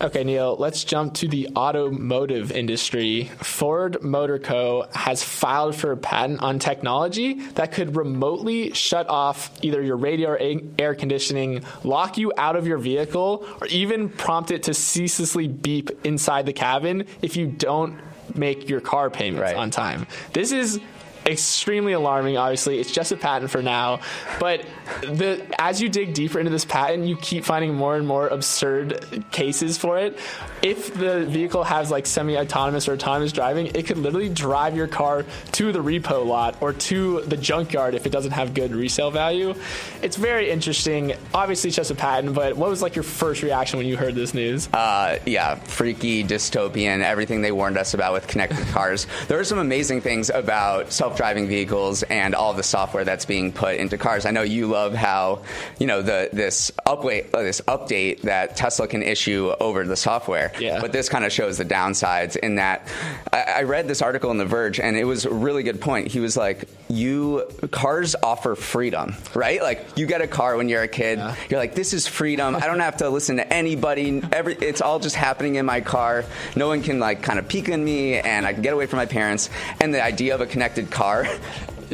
Okay, 0.00 0.24
Neil, 0.24 0.56
let's 0.56 0.84
jump 0.84 1.14
to 1.14 1.28
the 1.28 1.48
automotive 1.56 2.52
industry. 2.52 3.24
Ford 3.38 4.02
Motor 4.02 4.38
Co. 4.38 4.88
has 4.94 5.22
filed 5.22 5.74
for 5.74 5.92
a 5.92 5.96
patent 5.96 6.42
on 6.42 6.58
technology 6.58 7.34
that 7.50 7.72
could 7.72 7.96
remotely 7.96 8.72
shut 8.72 9.08
off 9.08 9.50
either 9.62 9.82
your 9.82 9.96
radio 9.96 10.30
or 10.30 10.60
air 10.78 10.94
conditioning, 10.94 11.64
lock 11.82 12.18
you 12.18 12.32
out 12.36 12.56
of 12.56 12.66
your 12.66 12.78
vehicle, 12.78 13.46
or 13.60 13.66
even 13.68 14.08
prompt 14.08 14.50
it 14.50 14.64
to 14.64 14.74
ceaselessly 14.74 15.48
beep 15.48 15.90
inside 16.04 16.46
the 16.46 16.52
cabin 16.52 17.06
if 17.22 17.36
you 17.36 17.46
don't 17.46 17.98
make 18.34 18.68
your 18.68 18.80
car 18.80 19.08
payments 19.08 19.42
right. 19.42 19.56
on 19.56 19.70
time. 19.70 20.06
This 20.32 20.52
is 20.52 20.80
extremely 21.26 21.92
alarming. 21.92 22.36
Obviously, 22.36 22.78
it's 22.78 22.92
just 22.92 23.12
a 23.12 23.16
patent 23.16 23.50
for 23.50 23.62
now, 23.62 24.00
but 24.38 24.64
the 25.02 25.44
as 25.58 25.80
you 25.80 25.88
dig 25.88 26.14
deeper 26.14 26.38
into 26.38 26.50
this 26.50 26.64
patent, 26.64 27.06
you 27.06 27.16
keep 27.16 27.44
finding 27.44 27.74
more 27.74 27.96
and 27.96 28.06
more 28.06 28.28
absurd 28.28 29.24
cases 29.30 29.76
for 29.76 29.98
it. 29.98 30.18
If 30.62 30.94
the 30.94 31.26
vehicle 31.26 31.64
has 31.64 31.90
like 31.90 32.06
semi-autonomous 32.06 32.88
or 32.88 32.94
autonomous 32.94 33.32
driving, 33.32 33.66
it 33.74 33.86
could 33.86 33.98
literally 33.98 34.28
drive 34.28 34.76
your 34.76 34.86
car 34.86 35.24
to 35.52 35.72
the 35.72 35.80
repo 35.80 36.24
lot 36.24 36.56
or 36.60 36.72
to 36.72 37.20
the 37.22 37.36
junkyard 37.36 37.94
if 37.94 38.06
it 38.06 38.10
doesn't 38.10 38.32
have 38.32 38.54
good 38.54 38.74
resale 38.74 39.10
value. 39.10 39.54
It's 40.02 40.16
very 40.16 40.50
interesting. 40.50 41.14
Obviously, 41.34 41.68
it's 41.68 41.76
just 41.76 41.90
a 41.90 41.94
patent, 41.94 42.34
but 42.34 42.56
what 42.56 42.70
was 42.70 42.82
like 42.82 42.94
your 42.94 43.02
first 43.02 43.42
reaction 43.42 43.78
when 43.78 43.86
you 43.86 43.96
heard 43.96 44.14
this 44.14 44.34
news? 44.34 44.68
Uh, 44.72 45.18
yeah, 45.26 45.56
freaky, 45.56 46.24
dystopian, 46.24 47.02
everything 47.02 47.42
they 47.42 47.52
warned 47.52 47.76
us 47.76 47.94
about 47.94 48.12
with 48.12 48.26
connected 48.26 48.66
cars. 48.68 49.06
There 49.28 49.38
are 49.38 49.44
some 49.44 49.58
amazing 49.58 50.00
things 50.00 50.30
about 50.30 50.92
self 50.92 51.15
self-driving 51.16 51.48
vehicles 51.48 52.02
and 52.04 52.34
all 52.34 52.52
the 52.52 52.62
software 52.62 53.04
that's 53.04 53.24
being 53.24 53.50
put 53.52 53.76
into 53.76 53.96
cars. 53.96 54.26
I 54.26 54.32
know 54.32 54.42
you 54.42 54.66
love 54.66 54.92
how 54.92 55.42
you 55.78 55.86
know 55.86 56.02
the 56.02 56.28
this 56.32 56.70
update 56.86 57.32
uh, 57.32 57.42
this 57.42 57.62
update 57.62 58.22
that 58.22 58.56
Tesla 58.56 58.86
can 58.86 59.02
issue 59.02 59.52
over 59.58 59.84
the 59.84 59.96
software. 59.96 60.52
Yeah. 60.60 60.80
But 60.80 60.92
this 60.92 61.08
kind 61.08 61.24
of 61.24 61.32
shows 61.32 61.56
the 61.56 61.64
downsides 61.64 62.36
in 62.36 62.56
that 62.56 62.86
I, 63.32 63.42
I 63.42 63.62
read 63.62 63.88
this 63.88 64.02
article 64.02 64.30
in 64.30 64.36
The 64.36 64.44
Verge 64.44 64.78
and 64.78 64.96
it 64.96 65.04
was 65.04 65.24
a 65.24 65.32
really 65.32 65.62
good 65.62 65.80
point. 65.80 66.08
He 66.08 66.20
was 66.20 66.36
like, 66.36 66.68
"You 66.88 67.48
cars 67.70 68.14
offer 68.22 68.54
freedom, 68.54 69.14
right? 69.34 69.62
Like 69.62 69.96
you 69.96 70.06
get 70.06 70.20
a 70.20 70.26
car 70.26 70.56
when 70.56 70.68
you're 70.68 70.82
a 70.82 70.88
kid, 70.88 71.18
yeah. 71.18 71.34
you're 71.48 71.60
like, 71.60 71.74
this 71.74 71.94
is 71.94 72.06
freedom. 72.06 72.56
I 72.56 72.66
don't 72.66 72.80
have 72.80 72.98
to 72.98 73.08
listen 73.08 73.36
to 73.36 73.52
anybody. 73.52 74.22
Every 74.32 74.54
it's 74.54 74.82
all 74.82 74.98
just 74.98 75.16
happening 75.16 75.54
in 75.54 75.64
my 75.64 75.80
car. 75.80 76.26
No 76.54 76.68
one 76.68 76.82
can 76.82 77.00
like 77.00 77.22
kind 77.22 77.38
of 77.38 77.48
peek 77.48 77.70
on 77.70 77.82
me, 77.82 78.18
and 78.18 78.46
I 78.46 78.52
can 78.52 78.62
get 78.62 78.74
away 78.74 78.84
from 78.86 78.98
my 78.98 79.06
parents. 79.06 79.48
And 79.80 79.94
the 79.94 80.04
idea 80.04 80.34
of 80.34 80.42
a 80.42 80.46
connected 80.46 80.90
car." 80.90 81.05
Car 81.06 81.26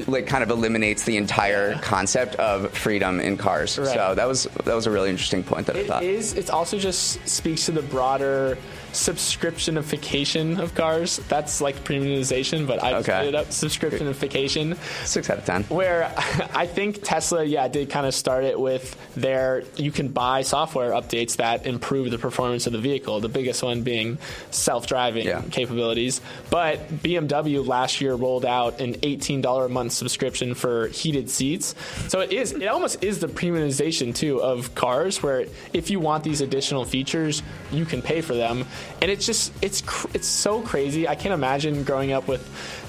like 0.07 0.27
kind 0.27 0.43
of 0.43 0.51
eliminates 0.51 1.05
the 1.05 1.17
entire 1.17 1.75
concept 1.81 2.35
of 2.37 2.73
freedom 2.73 3.21
in 3.21 3.37
cars. 3.37 3.79
Right. 3.79 3.89
So 3.89 4.15
that 4.15 4.27
was 4.27 4.45
that 4.65 4.75
was 4.75 4.87
a 4.87 4.91
really 4.91 5.11
interesting 5.11 5.43
point 5.43 5.67
that 5.67 5.77
it 5.77 5.85
I 5.85 5.89
thought. 5.89 6.03
It 6.03 6.11
is. 6.11 6.35
It 6.35 6.51
also 6.51 6.79
just 6.79 7.27
speaks 7.29 7.67
to 7.67 7.73
the 7.73 7.83
broader 7.83 8.57
subscriptionification 8.93 10.59
of 10.59 10.75
cars. 10.75 11.19
That's 11.29 11.61
like 11.61 11.83
premiumization, 11.85 12.67
but 12.67 12.83
I 12.83 12.95
okay. 12.95 13.29
it 13.29 13.35
up 13.35 13.47
subscriptionification. 13.47 14.77
Six 15.07 15.31
out 15.31 15.39
of 15.39 15.45
ten. 15.45 15.65
Where 15.65 16.13
I 16.55 16.67
think 16.67 17.03
Tesla, 17.03 17.45
yeah, 17.45 17.69
did 17.69 17.91
kind 17.91 18.07
of 18.07 18.15
start 18.15 18.45
it 18.45 18.59
with 18.59 18.97
their 19.15 19.65
you 19.77 19.91
can 19.91 20.09
buy 20.09 20.43
software 20.43 20.93
updates 20.93 21.37
that 21.37 21.67
improve 21.67 22.11
the 22.11 22.19
performance 22.19 22.67
of 22.67 22.73
the 22.73 22.79
vehicle. 22.79 23.21
The 23.21 23.29
biggest 23.29 23.63
one 23.63 23.83
being 23.83 24.19
self-driving 24.51 25.27
yeah. 25.27 25.43
capabilities. 25.51 26.21
But 26.51 26.89
BMW 26.89 27.67
last 27.67 28.01
year 28.01 28.15
rolled 28.15 28.45
out 28.45 28.81
an 28.81 28.95
$18 28.95 29.65
a 29.65 29.69
month 29.69 29.93
subscription 29.93 30.55
for 30.55 30.89
heated 30.89 31.31
seats. 31.31 31.75
So 32.09 32.21
it 32.21 32.33
is 32.33 32.53
it 32.53 32.67
almost 32.67 33.03
is 33.03 33.21
the 33.21 33.29
premiumization 33.29 34.15
too 34.15 34.43
of 34.43 34.75
cars 34.75 35.23
where 35.23 35.47
if 35.73 35.91
you 35.91 36.01
want 36.01 36.25
these 36.25 36.41
additional 36.41 36.85
features, 36.85 37.43
you 37.71 37.85
can 37.85 38.03
pay 38.03 38.21
for 38.21 38.35
them 38.35 38.67
and 39.01 39.11
it's 39.11 39.27
just 39.27 39.53
it's 39.63 39.83
it's 40.15 40.27
so 40.27 40.63
crazy. 40.63 41.09
I 41.09 41.15
can't 41.15 41.35
imagine 41.35 41.85
growing 41.85 42.13
up 42.13 42.29
with 42.29 42.43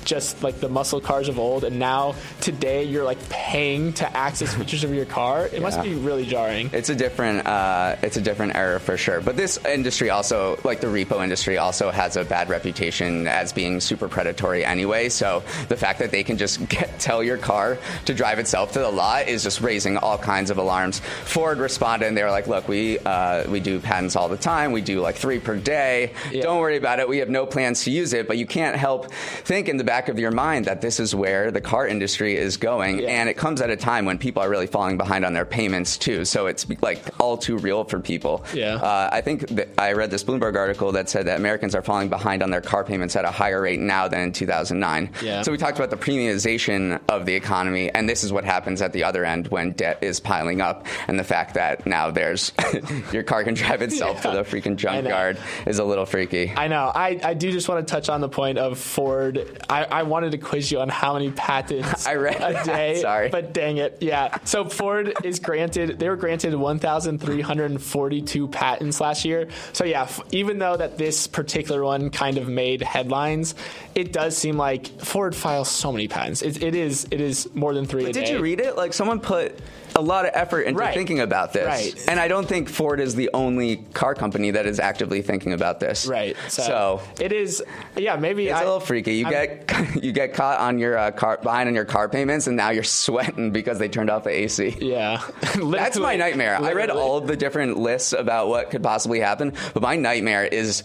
just 0.03 0.43
like 0.43 0.59
the 0.59 0.69
muscle 0.69 1.01
cars 1.01 1.29
of 1.29 1.39
old, 1.39 1.63
and 1.63 1.79
now 1.79 2.15
today 2.41 2.83
you're 2.83 3.03
like 3.03 3.29
paying 3.29 3.93
to 3.93 4.17
access 4.17 4.53
features 4.55 4.83
of 4.83 4.93
your 4.93 5.05
car. 5.05 5.45
It 5.45 5.53
yeah. 5.53 5.59
must 5.59 5.81
be 5.81 5.93
really 5.95 6.25
jarring. 6.25 6.69
It's 6.73 6.89
a 6.89 6.95
different 6.95 7.45
uh, 7.45 7.95
it's 8.01 8.17
a 8.17 8.21
different 8.21 8.55
era 8.55 8.79
for 8.79 8.97
sure. 8.97 9.21
But 9.21 9.37
this 9.37 9.57
industry 9.65 10.09
also, 10.09 10.59
like 10.63 10.81
the 10.81 10.87
repo 10.87 11.23
industry, 11.23 11.57
also 11.57 11.91
has 11.91 12.15
a 12.15 12.23
bad 12.23 12.49
reputation 12.49 13.27
as 13.27 13.53
being 13.53 13.79
super 13.79 14.07
predatory 14.07 14.65
anyway. 14.65 15.09
So 15.09 15.43
the 15.69 15.77
fact 15.77 15.99
that 15.99 16.11
they 16.11 16.23
can 16.23 16.37
just 16.37 16.67
get, 16.69 16.99
tell 16.99 17.23
your 17.23 17.37
car 17.37 17.77
to 18.05 18.13
drive 18.13 18.39
itself 18.39 18.73
to 18.73 18.79
the 18.79 18.89
lot 18.89 19.27
is 19.27 19.43
just 19.43 19.61
raising 19.61 19.97
all 19.97 20.17
kinds 20.17 20.49
of 20.49 20.57
alarms. 20.57 20.99
Ford 20.99 21.57
responded 21.59 22.07
and 22.07 22.17
they 22.17 22.23
were 22.23 22.31
like, 22.31 22.47
"Look, 22.47 22.67
we 22.67 22.99
uh, 22.99 23.49
we 23.49 23.59
do 23.59 23.79
patents 23.79 24.15
all 24.15 24.29
the 24.29 24.37
time. 24.37 24.71
We 24.71 24.81
do 24.81 25.01
like 25.01 25.15
three 25.15 25.39
per 25.39 25.55
day. 25.55 26.13
Yeah. 26.31 26.43
Don't 26.43 26.59
worry 26.59 26.77
about 26.77 26.99
it. 26.99 27.07
We 27.07 27.19
have 27.19 27.29
no 27.29 27.45
plans 27.45 27.83
to 27.83 27.91
use 27.91 28.13
it, 28.13 28.27
but 28.27 28.37
you 28.37 28.45
can't 28.45 28.75
help 28.75 29.11
think 29.13 29.69
in 29.69 29.77
the 29.77 29.83
back 29.83 29.92
of 30.09 30.19
your 30.19 30.31
mind 30.31 30.65
that 30.65 30.81
this 30.81 30.99
is 30.99 31.15
where 31.15 31.51
the 31.51 31.61
car 31.61 31.87
industry 31.87 32.35
is 32.35 32.57
going. 32.57 32.99
Yeah. 32.99 33.09
And 33.09 33.29
it 33.29 33.35
comes 33.35 33.61
at 33.61 33.69
a 33.69 33.77
time 33.77 34.05
when 34.05 34.17
people 34.17 34.41
are 34.41 34.49
really 34.49 34.67
falling 34.67 34.97
behind 34.97 35.25
on 35.25 35.33
their 35.33 35.45
payments 35.45 35.97
too. 35.97 36.25
So 36.25 36.47
it's 36.47 36.67
like 36.81 37.01
all 37.19 37.37
too 37.37 37.57
real 37.57 37.83
for 37.83 37.99
people. 37.99 38.45
Yeah. 38.53 38.75
Uh, 38.75 39.09
I 39.11 39.21
think 39.21 39.45
I 39.77 39.93
read 39.93 40.11
this 40.11 40.23
Bloomberg 40.23 40.55
article 40.55 40.91
that 40.93 41.09
said 41.09 41.27
that 41.27 41.37
Americans 41.39 41.75
are 41.75 41.81
falling 41.81 42.09
behind 42.09 42.43
on 42.43 42.49
their 42.49 42.61
car 42.61 42.83
payments 42.83 43.15
at 43.15 43.25
a 43.25 43.31
higher 43.31 43.61
rate 43.61 43.79
now 43.79 44.07
than 44.07 44.21
in 44.21 44.31
2009. 44.31 45.11
Yeah. 45.21 45.41
So 45.41 45.51
we 45.51 45.57
talked 45.57 45.77
about 45.77 45.89
the 45.89 45.97
premiumization 45.97 46.99
of 47.09 47.25
the 47.25 47.33
economy, 47.33 47.91
and 47.91 48.09
this 48.09 48.23
is 48.23 48.33
what 48.33 48.45
happens 48.45 48.81
at 48.81 48.93
the 48.93 49.03
other 49.03 49.25
end 49.25 49.47
when 49.49 49.71
debt 49.71 49.99
is 50.01 50.19
piling 50.19 50.61
up, 50.61 50.85
and 51.07 51.19
the 51.19 51.23
fact 51.23 51.53
that 51.55 51.85
now 51.85 52.11
there's 52.11 52.51
your 53.11 53.23
car 53.23 53.43
can 53.43 53.53
drive 53.53 53.81
itself 53.81 54.21
yeah. 54.23 54.31
to 54.31 54.37
the 54.37 54.43
freaking 54.43 54.75
junkyard 54.75 55.37
is 55.65 55.79
a 55.79 55.83
little 55.83 56.05
freaky. 56.05 56.53
I 56.55 56.67
know. 56.67 56.91
I, 56.93 57.19
I 57.23 57.33
do 57.33 57.51
just 57.51 57.69
want 57.69 57.85
to 57.85 57.91
touch 57.91 58.09
on 58.09 58.21
the 58.21 58.29
point 58.29 58.57
of 58.57 58.77
Ford. 58.77 59.61
I, 59.69 59.82
I 59.91 60.03
wanted 60.03 60.31
to 60.31 60.37
quiz 60.37 60.71
you 60.71 60.79
on 60.79 60.89
how 60.89 61.13
many 61.13 61.31
patents 61.31 62.07
I 62.07 62.15
read 62.15 62.41
a 62.41 62.63
day. 62.63 63.01
Sorry. 63.01 63.29
But 63.29 63.53
dang 63.53 63.77
it. 63.77 63.97
Yeah. 64.01 64.37
So 64.43 64.65
Ford 64.65 65.13
is 65.23 65.39
granted, 65.39 65.99
they 65.99 66.09
were 66.09 66.15
granted 66.15 66.53
1,342 66.53 68.47
patents 68.47 69.01
last 69.01 69.25
year. 69.25 69.49
So 69.73 69.85
yeah, 69.85 70.09
even 70.31 70.59
though 70.59 70.77
that 70.77 70.97
this 70.97 71.27
particular 71.27 71.83
one 71.83 72.09
kind 72.09 72.37
of 72.37 72.47
made 72.47 72.81
headlines, 72.81 73.55
it 73.95 74.13
does 74.13 74.37
seem 74.37 74.57
like 74.57 74.87
Ford 75.01 75.35
files 75.35 75.69
so 75.69 75.91
many 75.91 76.07
patents. 76.07 76.41
It, 76.41 76.63
it 76.63 76.75
is 76.75 77.07
it 77.11 77.21
is 77.21 77.53
more 77.53 77.73
than 77.73 77.85
three 77.85 78.05
but 78.05 78.13
did 78.13 78.25
day. 78.25 78.33
you 78.33 78.39
read 78.39 78.59
it? 78.59 78.75
Like 78.75 78.93
someone 78.93 79.19
put 79.19 79.59
a 79.95 80.01
lot 80.01 80.25
of 80.25 80.31
effort 80.33 80.61
into 80.61 80.79
right. 80.79 80.93
thinking 80.93 81.19
about 81.19 81.53
this. 81.53 81.65
Right. 81.65 82.05
And 82.07 82.19
I 82.19 82.27
don't 82.27 82.47
think 82.47 82.69
Ford 82.69 82.99
is 82.99 83.15
the 83.15 83.29
only 83.33 83.77
car 83.93 84.15
company 84.15 84.51
that 84.51 84.65
is 84.65 84.79
actively 84.79 85.21
thinking 85.21 85.53
about 85.53 85.79
this. 85.79 86.05
Right. 86.05 86.35
So, 86.49 86.63
so 86.63 87.01
it 87.19 87.31
is. 87.31 87.63
Yeah, 87.95 88.15
maybe 88.15 88.47
it's 88.47 88.59
I, 88.59 88.61
a 88.61 88.65
little 88.65 88.79
freaky. 88.79 89.15
You 89.15 89.25
I'm, 89.25 89.31
get 89.31 89.95
you 90.03 90.11
get 90.11 90.33
caught 90.33 90.59
on 90.59 90.79
your 90.79 90.97
uh, 90.97 91.11
car 91.11 91.39
behind 91.41 91.69
on 91.69 91.75
your 91.75 91.85
car 91.85 92.09
payments, 92.09 92.47
and 92.47 92.57
now 92.57 92.71
you're 92.71 92.83
sweating 92.83 93.51
because 93.51 93.79
they 93.79 93.89
turned 93.89 94.09
off 94.09 94.23
the 94.23 94.31
AC. 94.31 94.77
Yeah. 94.79 95.21
That's 95.55 95.97
my 95.97 96.15
nightmare. 96.15 96.59
Literally. 96.59 96.71
I 96.71 96.73
read 96.73 96.89
all 96.89 97.17
of 97.17 97.27
the 97.27 97.35
different 97.35 97.77
lists 97.77 98.13
about 98.13 98.47
what 98.47 98.71
could 98.71 98.83
possibly 98.83 99.19
happen, 99.19 99.53
but 99.73 99.83
my 99.83 99.95
nightmare 99.95 100.45
is 100.45 100.83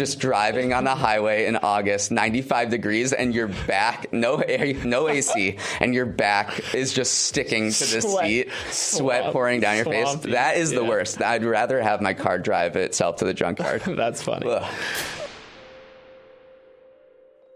just 0.00 0.18
driving 0.18 0.72
on 0.72 0.84
the 0.84 0.94
highway 0.94 1.44
in 1.44 1.56
August, 1.56 2.10
95 2.10 2.70
degrees, 2.70 3.12
and 3.12 3.34
your 3.34 3.48
back, 3.48 4.10
no 4.14 4.36
air, 4.36 4.72
no 4.82 5.10
AC, 5.10 5.58
and 5.78 5.94
your 5.94 6.06
back 6.06 6.74
is 6.74 6.94
just 6.94 7.26
sticking 7.26 7.70
to 7.70 7.84
the 7.84 8.00
Sweat. 8.00 8.24
seat, 8.24 8.48
sweat 8.70 9.20
Swamp. 9.20 9.32
pouring 9.34 9.60
down 9.60 9.76
your 9.76 9.84
Swampy. 9.84 10.22
face. 10.22 10.32
That 10.32 10.56
is 10.56 10.72
yeah. 10.72 10.78
the 10.78 10.84
worst. 10.86 11.20
I'd 11.20 11.44
rather 11.44 11.82
have 11.82 12.00
my 12.00 12.14
car 12.14 12.38
drive 12.38 12.76
itself 12.76 13.16
to 13.16 13.26
the 13.26 13.34
junkyard. 13.34 13.82
That's 13.86 14.22
funny. 14.22 14.46
Ugh. 14.48 14.74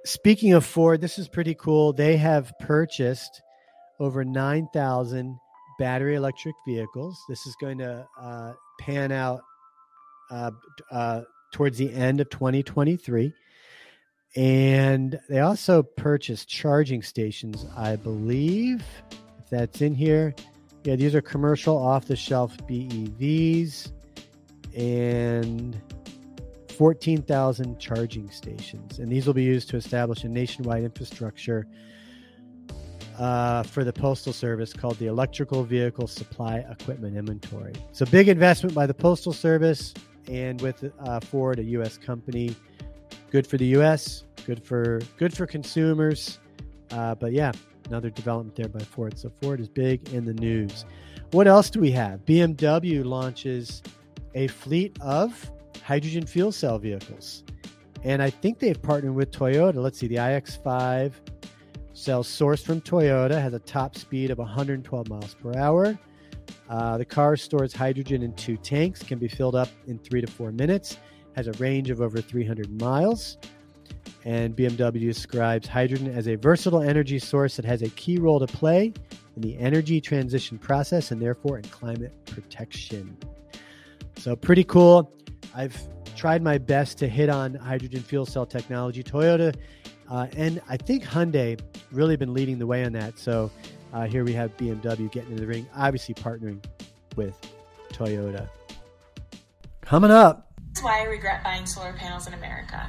Speaking 0.05 0.53
of 0.53 0.67
Ford, 0.67 1.01
this 1.01 1.19
is 1.19 1.29
pretty 1.29 1.55
cool. 1.55 1.95
They 1.95 2.19
have 2.19 2.53
purchased 2.61 3.41
over 3.99 4.23
9,000 4.23 5.39
battery 5.79 6.15
electric 6.15 6.57
vehicles. 6.69 7.19
This 7.27 7.47
is 7.47 7.57
going 7.59 7.79
to 7.79 8.07
uh, 8.21 8.53
pan 8.81 9.13
out 9.13 9.41
uh, 10.31 10.51
uh, 10.91 11.23
towards 11.55 11.79
the 11.79 11.93
end 11.95 12.21
of 12.21 12.29
2023. 12.31 13.33
And 14.37 15.21
they 15.29 15.39
also 15.39 15.85
purchased 15.85 16.49
charging 16.49 17.01
stations, 17.01 17.65
I 17.77 17.95
believe, 17.95 18.85
if 19.39 19.49
that's 19.49 19.81
in 19.81 19.95
here. 19.95 20.35
Yeah, 20.83 20.97
these 20.97 21.15
are 21.15 21.23
commercial 21.23 21.79
off 21.79 22.07
the 22.07 22.17
shelf 22.17 22.57
BEVs 22.69 23.93
and 24.77 25.81
14,000 26.77 27.79
charging 27.79 28.29
stations. 28.31 28.99
And 28.99 29.11
these 29.11 29.25
will 29.25 29.35
be 29.35 29.45
used 29.45 29.71
to 29.71 29.77
establish 29.77 30.25
a 30.25 30.29
nationwide 30.29 30.83
infrastructure 30.83 31.69
uh, 33.17 33.63
for 33.63 33.85
the 33.85 33.93
Postal 33.93 34.33
Service 34.33 34.73
called 34.73 34.99
the 34.99 35.07
Electrical 35.07 35.63
Vehicle 35.63 36.09
Supply 36.09 36.65
Equipment 36.69 37.17
Inventory. 37.17 37.75
So, 37.93 38.05
big 38.07 38.29
investment 38.29 38.75
by 38.75 38.87
the 38.87 38.95
Postal 38.95 39.33
Service 39.33 39.95
and 40.29 40.61
with 40.61 40.91
uh, 41.01 41.21
Ford, 41.21 41.59
a 41.59 41.65
U.S. 41.65 41.99
company. 41.99 42.55
Good 43.31 43.47
for 43.47 43.57
the 43.57 43.67
U.S. 43.67 44.25
Good 44.47 44.63
for 44.63 45.01
good 45.17 45.35
for 45.37 45.47
consumers. 45.47 46.39
Uh, 46.91 47.15
but 47.15 47.33
yeah, 47.33 47.53
another 47.87 48.11
development 48.11 48.57
there 48.57 48.69
by 48.69 48.81
Ford. 48.81 49.19
So 49.19 49.31
Ford 49.41 49.61
is 49.61 49.69
big 49.69 50.13
in 50.13 50.25
the 50.25 50.35
news. 50.35 50.85
What 51.33 51.49
else 51.49 51.71
do 51.71 51.81
we 51.81 51.91
have? 51.93 52.25
BMW 52.25 53.05
launches 53.05 53.83
a 54.35 54.47
fleet 54.47 54.97
of 55.01 55.51
hydrogen 55.83 56.27
fuel 56.27 56.53
cell 56.53 56.79
vehicles. 56.79 57.45
And 58.03 58.23
I 58.23 58.31
think 58.31 58.59
they've 58.59 58.81
partnered 58.81 59.15
with 59.15 59.31
Toyota. 59.31 59.77
Let's 59.77 59.99
see, 59.99 60.07
the 60.07 60.17
iX5 60.17 61.13
cells 61.95 62.29
sourced 62.29 62.65
from 62.65 62.81
Toyota 62.81 63.41
has 63.41 63.55
a 63.55 63.59
top 63.61 63.97
speed 63.97 64.31
of 64.31 64.39
112 64.39 65.09
miles 65.09 65.35
per 65.35 65.57
hour. 65.57 65.99
Uh, 66.69 66.97
the 66.99 67.05
car 67.05 67.37
stores 67.37 67.73
hydrogen 67.73 68.23
in 68.23 68.33
two 68.35 68.57
tanks, 68.57 69.03
can 69.03 69.19
be 69.19 69.29
filled 69.29 69.55
up 69.55 69.69
in 69.87 69.99
three 69.99 70.21
to 70.21 70.27
four 70.27 70.51
minutes, 70.51 70.99
has 71.37 71.47
a 71.47 71.53
range 71.53 71.91
of 71.91 72.01
over 72.01 72.21
300 72.21 72.81
miles. 72.81 73.39
And 74.25 74.57
BMW 74.57 75.01
describes 75.01 75.69
hydrogen 75.69 76.09
as 76.09 76.29
a 76.29 76.37
versatile 76.37 76.81
energy 76.81 77.19
source 77.19 77.57
that 77.57 77.65
has 77.67 77.83
a 77.83 77.91
key 77.91 78.17
role 78.17 78.41
to 78.41 78.47
play 78.47 78.93
in 79.37 79.43
the 79.43 79.59
energy 79.59 80.01
transition 80.01 80.59
process 80.59 81.11
and 81.11 81.21
therefore 81.21 81.59
in 81.59 81.65
climate 81.65 82.13
protection. 82.25 83.17
So, 84.17 84.35
pretty 84.35 84.65
cool. 84.65 85.13
I've 85.55 85.77
tried 86.17 86.43
my 86.43 86.57
best 86.57 86.97
to 86.99 87.09
hit 87.09 87.29
on 87.29 87.55
hydrogen 87.55 88.01
fuel 88.01 88.25
cell 88.25 88.47
technology. 88.47 89.03
Toyota 89.03 89.55
uh, 90.11 90.27
and 90.37 90.61
I 90.69 90.77
think 90.77 91.05
Hyundai 91.05 91.59
really 91.91 92.17
been 92.17 92.35
leading 92.35 92.59
the 92.59 92.67
way 92.67 92.85
on 92.85 92.93
that. 92.93 93.19
So 93.19 93.51
uh, 93.95 94.07
here 94.07 94.25
we 94.25 94.33
have 94.33 94.55
BMW 94.57 95.11
getting 95.11 95.31
in 95.31 95.37
the 95.37 95.47
ring, 95.47 95.67
obviously 95.77 96.15
partnering 96.15 96.63
with 97.17 97.39
Toyota. 97.93 98.49
Coming 99.83 100.11
up. 100.11 100.51
That's 100.69 100.83
why 100.83 101.01
I 101.01 101.05
regret 101.05 101.45
buying 101.45 101.65
solar 101.65 101.93
panels 101.93 102.27
in 102.27 102.35
America. 102.35 102.89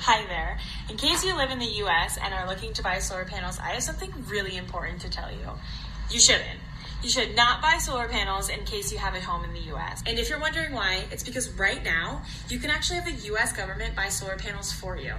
Hi 0.00 0.26
there. 0.26 0.58
In 0.90 0.98
case 0.98 1.24
you 1.24 1.34
live 1.34 1.50
in 1.50 1.58
the 1.58 1.80
US 1.84 2.18
and 2.22 2.34
are 2.34 2.46
looking 2.46 2.74
to 2.74 2.82
buy 2.82 2.98
solar 2.98 3.24
panels, 3.24 3.58
I 3.58 3.70
have 3.70 3.82
something 3.82 4.12
really 4.28 4.58
important 4.58 5.00
to 5.00 5.08
tell 5.08 5.30
you. 5.30 5.48
You 6.10 6.20
shouldn't. 6.20 6.60
You 7.02 7.08
should 7.08 7.34
not 7.34 7.62
buy 7.62 7.78
solar 7.78 8.06
panels 8.06 8.50
in 8.50 8.64
case 8.64 8.92
you 8.92 8.98
have 8.98 9.14
a 9.14 9.20
home 9.20 9.44
in 9.44 9.54
the 9.54 9.74
US. 9.74 10.02
And 10.06 10.18
if 10.18 10.28
you're 10.28 10.38
wondering 10.38 10.74
why, 10.74 11.04
it's 11.10 11.22
because 11.22 11.48
right 11.52 11.82
now 11.82 12.22
you 12.48 12.58
can 12.58 12.68
actually 12.68 12.96
have 13.00 13.06
the 13.06 13.32
US 13.32 13.54
government 13.54 13.96
buy 13.96 14.10
solar 14.10 14.36
panels 14.36 14.70
for 14.70 14.98
you. 14.98 15.14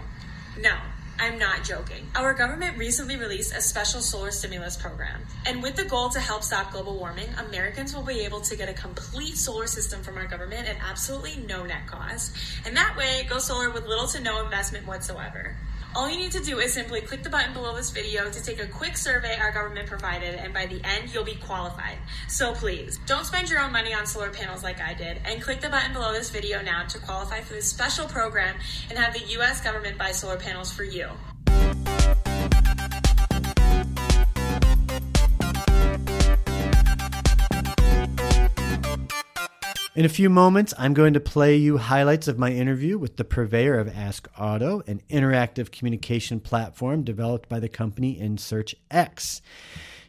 No, 0.60 0.76
I'm 1.20 1.38
not 1.38 1.64
joking. 1.64 2.08
Our 2.16 2.34
government 2.34 2.78
recently 2.78 3.18
released 3.18 3.54
a 3.54 3.62
special 3.62 4.02
solar 4.02 4.32
stimulus 4.32 4.76
program. 4.76 5.22
And 5.46 5.62
with 5.62 5.76
the 5.76 5.86
goal 5.86 6.10
to 6.10 6.20
help 6.20 6.44
stop 6.44 6.72
global 6.72 6.98
warming, 6.98 7.30
Americans 7.48 7.96
will 7.96 8.04
be 8.04 8.22
able 8.22 8.42
to 8.42 8.56
get 8.56 8.68
a 8.68 8.74
complete 8.74 9.38
solar 9.38 9.68
system 9.68 10.02
from 10.02 10.18
our 10.18 10.28
government 10.28 10.68
at 10.68 10.78
absolutely 10.82 11.38
no 11.48 11.66
net 11.66 11.88
cost. 11.88 12.36
And 12.66 12.76
that 12.76 12.96
way, 12.98 13.26
go 13.30 13.38
solar 13.38 13.70
with 13.70 13.86
little 13.86 14.08
to 14.08 14.20
no 14.22 14.44
investment 14.44 14.88
whatsoever. 14.88 15.56
All 15.96 16.10
you 16.10 16.18
need 16.18 16.32
to 16.32 16.40
do 16.40 16.58
is 16.58 16.74
simply 16.74 17.02
click 17.02 17.22
the 17.22 17.30
button 17.30 17.54
below 17.54 17.76
this 17.76 17.92
video 17.92 18.28
to 18.28 18.44
take 18.44 18.60
a 18.60 18.66
quick 18.66 18.98
survey 18.98 19.38
our 19.38 19.52
government 19.52 19.88
provided, 19.88 20.34
and 20.34 20.52
by 20.52 20.66
the 20.66 20.82
end, 20.84 21.14
you'll 21.14 21.24
be 21.24 21.36
qualified. 21.36 22.00
So 22.28 22.54
please, 22.54 22.98
don't 23.06 23.26
spend 23.26 23.48
your 23.48 23.60
own 23.60 23.72
money 23.72 23.94
on 23.94 24.08
solar 24.08 24.32
panels 24.32 24.64
like 24.64 24.82
I 24.82 24.96
did, 24.96 25.20
and 25.24 25.40
click 25.40 25.62
the 25.62 25.70
button 25.70 25.94
below 25.94 26.12
this 26.12 26.32
video 26.32 26.64
now 26.64 26.84
to 26.88 26.98
qualify 26.98 27.42
for 27.42 27.54
this 27.54 27.70
special 27.70 28.08
program 28.08 28.56
and 28.90 28.98
have 28.98 29.14
the 29.14 29.24
US 29.40 29.62
government 29.62 30.00
buy 30.00 30.12
solar 30.12 30.38
panels 30.38 30.72
for 30.72 30.84
you. 30.84 31.10
In 39.96 40.06
a 40.06 40.10
few 40.10 40.28
moments, 40.28 40.74
I'm 40.80 40.96
going 40.96 41.14
to 41.14 41.20
play 41.20 41.56
you 41.56 41.78
highlights 41.78 42.28
of 42.28 42.40
my 42.40 42.50
interview 42.50 42.98
with 42.98 43.18
the 43.18 43.24
purveyor 43.24 43.78
of 43.78 43.96
Ask 43.96 44.28
Auto, 44.40 44.82
an 44.88 45.04
interactive 45.08 45.72
communication 45.72 46.40
platform 46.40 47.04
developed 47.04 47.48
by 47.48 47.60
the 47.60 47.70
company 47.70 48.20
in 48.20 48.40
Search 48.40 48.74
X. 48.90 49.44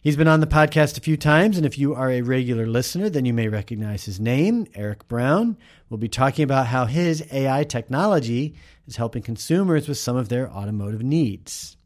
He's 0.01 0.17
been 0.17 0.27
on 0.27 0.41
the 0.41 0.47
podcast 0.47 0.97
a 0.97 1.03
few 1.03 1.19
times, 1.19 1.59
and 1.59 1.67
if 1.67 1.77
you 1.77 1.95
are 1.95 2.11
a 2.11 2.23
regular 2.23 2.67
listener, 2.67 3.11
then 3.11 3.27
you 3.27 3.35
may 3.35 3.49
recognize 3.49 4.07
his 4.07 4.19
name, 4.19 4.67
Eric 4.75 5.07
Brown. 5.07 5.59
We'll 5.91 5.99
be 5.99 6.09
talking 6.09 6.45
about 6.45 6.69
how 6.69 6.87
his 6.87 7.23
AI 7.31 7.65
technology 7.65 8.55
is 8.87 8.97
helping 8.97 9.23
consumers 9.23 9.87
with 9.87 9.99
some 9.99 10.17
of 10.17 10.31
their 10.31 10.51
automotive 10.51 11.03
needs. 11.03 11.77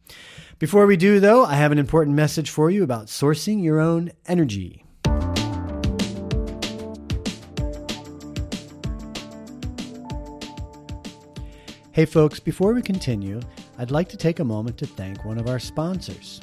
Before 0.61 0.87
we 0.87 0.96
do, 0.96 1.18
though, 1.18 1.44
I 1.44 1.54
have 1.54 1.72
an 1.72 1.78
important 1.80 2.14
message 2.14 2.48
for 2.48 2.70
you 2.70 2.84
about 2.84 3.06
sourcing 3.06 3.61
your 3.61 3.80
own 3.80 4.12
energy. 4.24 4.84
Hey, 11.98 12.04
folks, 12.04 12.38
before 12.38 12.74
we 12.74 12.80
continue, 12.80 13.40
I'd 13.76 13.90
like 13.90 14.08
to 14.11 14.16
take 14.16 14.38
a 14.38 14.44
moment 14.44 14.78
to 14.78 14.87
thank 14.87 15.24
one 15.24 15.37
of 15.37 15.48
our 15.48 15.58
sponsors, 15.58 16.40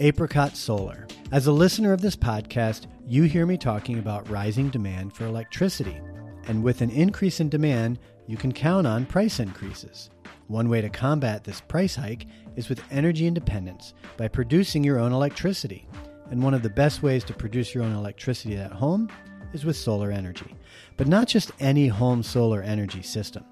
Apricot 0.00 0.54
Solar. 0.54 1.06
As 1.32 1.46
a 1.46 1.50
listener 1.50 1.94
of 1.94 2.02
this 2.02 2.14
podcast, 2.14 2.84
you 3.06 3.22
hear 3.22 3.46
me 3.46 3.56
talking 3.56 3.98
about 3.98 4.28
rising 4.28 4.68
demand 4.68 5.14
for 5.14 5.24
electricity. 5.24 5.98
And 6.46 6.62
with 6.62 6.82
an 6.82 6.90
increase 6.90 7.40
in 7.40 7.48
demand, 7.48 7.98
you 8.26 8.36
can 8.36 8.52
count 8.52 8.86
on 8.86 9.06
price 9.06 9.40
increases. 9.40 10.10
One 10.48 10.68
way 10.68 10.82
to 10.82 10.90
combat 10.90 11.42
this 11.42 11.62
price 11.62 11.94
hike 11.96 12.26
is 12.56 12.68
with 12.68 12.84
energy 12.90 13.26
independence 13.26 13.94
by 14.18 14.28
producing 14.28 14.84
your 14.84 14.98
own 14.98 15.12
electricity. 15.12 15.88
And 16.30 16.42
one 16.42 16.52
of 16.52 16.62
the 16.62 16.68
best 16.68 17.02
ways 17.02 17.24
to 17.24 17.32
produce 17.32 17.74
your 17.74 17.82
own 17.82 17.94
electricity 17.94 18.58
at 18.58 18.72
home 18.72 19.08
is 19.54 19.64
with 19.64 19.76
solar 19.76 20.10
energy. 20.10 20.54
But 20.98 21.08
not 21.08 21.28
just 21.28 21.52
any 21.60 21.88
home 21.88 22.22
solar 22.22 22.60
energy 22.60 23.00
system. 23.00 23.44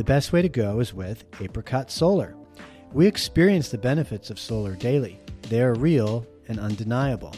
The 0.00 0.04
best 0.04 0.32
way 0.32 0.40
to 0.40 0.48
go 0.48 0.80
is 0.80 0.94
with 0.94 1.26
Apricot 1.42 1.90
Solar. 1.90 2.34
We 2.94 3.06
experience 3.06 3.68
the 3.68 3.76
benefits 3.76 4.30
of 4.30 4.38
solar 4.38 4.74
daily. 4.74 5.20
They 5.50 5.60
are 5.60 5.74
real 5.74 6.26
and 6.48 6.58
undeniable. 6.58 7.34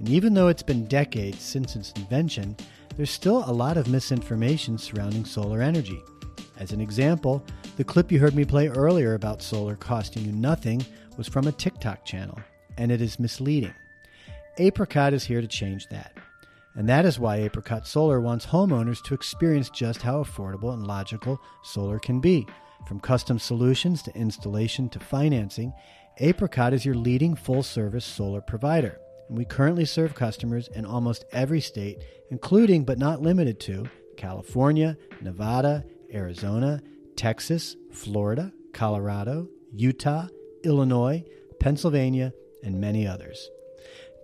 And 0.00 0.08
even 0.08 0.34
though 0.34 0.48
it's 0.48 0.64
been 0.64 0.86
decades 0.86 1.40
since 1.40 1.76
its 1.76 1.92
invention, 1.92 2.56
there's 2.96 3.12
still 3.12 3.44
a 3.46 3.52
lot 3.52 3.76
of 3.76 3.86
misinformation 3.86 4.76
surrounding 4.76 5.24
solar 5.24 5.62
energy. 5.62 6.02
As 6.58 6.72
an 6.72 6.80
example, 6.80 7.44
the 7.76 7.84
clip 7.84 8.10
you 8.10 8.18
heard 8.18 8.34
me 8.34 8.44
play 8.44 8.66
earlier 8.66 9.14
about 9.14 9.40
solar 9.40 9.76
costing 9.76 10.24
you 10.24 10.32
nothing 10.32 10.84
was 11.16 11.28
from 11.28 11.46
a 11.46 11.52
TikTok 11.52 12.04
channel, 12.04 12.40
and 12.76 12.90
it 12.90 13.00
is 13.00 13.20
misleading. 13.20 13.74
Apricot 14.58 15.12
is 15.12 15.22
here 15.22 15.40
to 15.40 15.46
change 15.46 15.86
that. 15.90 16.12
And 16.74 16.88
that 16.88 17.04
is 17.04 17.18
why 17.18 17.36
Apricot 17.36 17.86
Solar 17.86 18.20
wants 18.20 18.46
homeowners 18.46 19.02
to 19.04 19.14
experience 19.14 19.70
just 19.70 20.02
how 20.02 20.22
affordable 20.22 20.72
and 20.72 20.86
logical 20.86 21.40
solar 21.62 21.98
can 21.98 22.20
be. 22.20 22.46
From 22.86 23.00
custom 23.00 23.38
solutions 23.38 24.02
to 24.02 24.16
installation 24.16 24.88
to 24.90 25.00
financing, 25.00 25.72
Apricot 26.18 26.72
is 26.72 26.84
your 26.84 26.94
leading 26.94 27.34
full 27.34 27.62
service 27.62 28.04
solar 28.04 28.40
provider. 28.40 28.98
And 29.28 29.36
we 29.36 29.44
currently 29.44 29.84
serve 29.84 30.14
customers 30.14 30.68
in 30.68 30.84
almost 30.84 31.24
every 31.32 31.60
state, 31.60 32.02
including 32.30 32.84
but 32.84 32.98
not 32.98 33.22
limited 33.22 33.60
to 33.60 33.86
California, 34.16 34.96
Nevada, 35.20 35.84
Arizona, 36.12 36.82
Texas, 37.16 37.76
Florida, 37.92 38.52
Colorado, 38.72 39.48
Utah, 39.72 40.26
Illinois, 40.64 41.24
Pennsylvania, 41.58 42.32
and 42.62 42.80
many 42.80 43.06
others. 43.06 43.48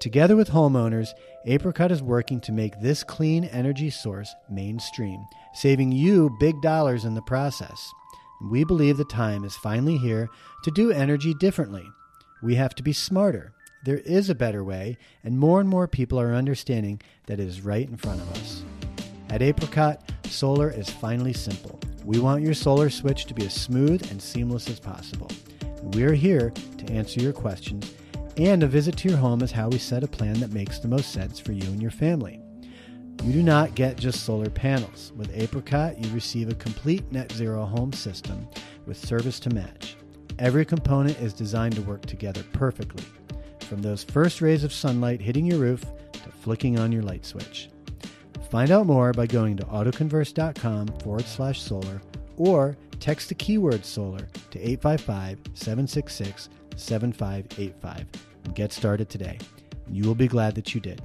Together 0.00 0.36
with 0.36 0.50
homeowners, 0.50 1.08
Apricot 1.48 1.92
is 1.92 2.02
working 2.02 2.40
to 2.40 2.50
make 2.50 2.80
this 2.80 3.04
clean 3.04 3.44
energy 3.44 3.88
source 3.88 4.34
mainstream, 4.50 5.24
saving 5.54 5.92
you 5.92 6.36
big 6.40 6.60
dollars 6.60 7.04
in 7.04 7.14
the 7.14 7.22
process. 7.22 7.92
We 8.50 8.64
believe 8.64 8.96
the 8.96 9.04
time 9.04 9.44
is 9.44 9.54
finally 9.54 9.96
here 9.96 10.28
to 10.64 10.72
do 10.72 10.90
energy 10.90 11.34
differently. 11.34 11.84
We 12.42 12.56
have 12.56 12.74
to 12.74 12.82
be 12.82 12.92
smarter. 12.92 13.52
There 13.84 13.98
is 13.98 14.28
a 14.28 14.34
better 14.34 14.64
way, 14.64 14.98
and 15.22 15.38
more 15.38 15.60
and 15.60 15.68
more 15.68 15.86
people 15.86 16.18
are 16.18 16.34
understanding 16.34 17.00
that 17.26 17.38
it 17.38 17.46
is 17.46 17.60
right 17.60 17.88
in 17.88 17.96
front 17.96 18.20
of 18.22 18.32
us. 18.32 18.64
At 19.28 19.40
Apricot, 19.40 20.02
solar 20.24 20.70
is 20.70 20.90
finally 20.90 21.32
simple. 21.32 21.78
We 22.04 22.18
want 22.18 22.42
your 22.42 22.54
solar 22.54 22.90
switch 22.90 23.24
to 23.26 23.34
be 23.34 23.46
as 23.46 23.54
smooth 23.54 24.10
and 24.10 24.20
seamless 24.20 24.68
as 24.68 24.80
possible. 24.80 25.30
We 25.92 26.02
are 26.02 26.14
here 26.14 26.50
to 26.78 26.92
answer 26.92 27.20
your 27.20 27.32
questions 27.32 27.94
And 28.38 28.62
a 28.62 28.66
visit 28.66 28.98
to 28.98 29.08
your 29.08 29.16
home 29.16 29.40
is 29.42 29.50
how 29.50 29.70
we 29.70 29.78
set 29.78 30.04
a 30.04 30.08
plan 30.08 30.40
that 30.40 30.52
makes 30.52 30.78
the 30.78 30.88
most 30.88 31.10
sense 31.10 31.38
for 31.38 31.52
you 31.52 31.66
and 31.68 31.80
your 31.80 31.90
family. 31.90 32.38
You 33.24 33.32
do 33.32 33.42
not 33.42 33.74
get 33.74 33.96
just 33.96 34.24
solar 34.24 34.50
panels. 34.50 35.12
With 35.16 35.34
Apricot, 35.34 35.98
you 35.98 36.12
receive 36.12 36.50
a 36.50 36.54
complete 36.54 37.10
net 37.10 37.32
zero 37.32 37.64
home 37.64 37.94
system 37.94 38.46
with 38.84 38.98
service 38.98 39.40
to 39.40 39.50
match. 39.50 39.96
Every 40.38 40.66
component 40.66 41.18
is 41.18 41.32
designed 41.32 41.76
to 41.76 41.82
work 41.82 42.04
together 42.04 42.44
perfectly, 42.52 43.04
from 43.60 43.80
those 43.80 44.04
first 44.04 44.42
rays 44.42 44.64
of 44.64 44.72
sunlight 44.72 45.22
hitting 45.22 45.46
your 45.46 45.58
roof 45.58 45.82
to 46.12 46.30
flicking 46.30 46.78
on 46.78 46.92
your 46.92 47.02
light 47.02 47.24
switch. 47.24 47.70
Find 48.50 48.70
out 48.70 48.86
more 48.86 49.12
by 49.12 49.26
going 49.26 49.56
to 49.56 49.64
autoconverse.com 49.64 50.88
forward 51.02 51.24
slash 51.24 51.60
solar 51.62 52.02
or 52.36 52.76
text 53.00 53.30
the 53.30 53.34
keyword 53.34 53.84
solar 53.84 54.28
to 54.50 54.58
855 54.60 55.38
766 55.54 56.50
7585 56.76 58.25
and 58.46 58.54
get 58.54 58.72
started 58.72 59.10
today. 59.10 59.38
You 59.90 60.04
will 60.04 60.14
be 60.14 60.28
glad 60.28 60.54
that 60.54 60.74
you 60.74 60.80
did. 60.80 61.02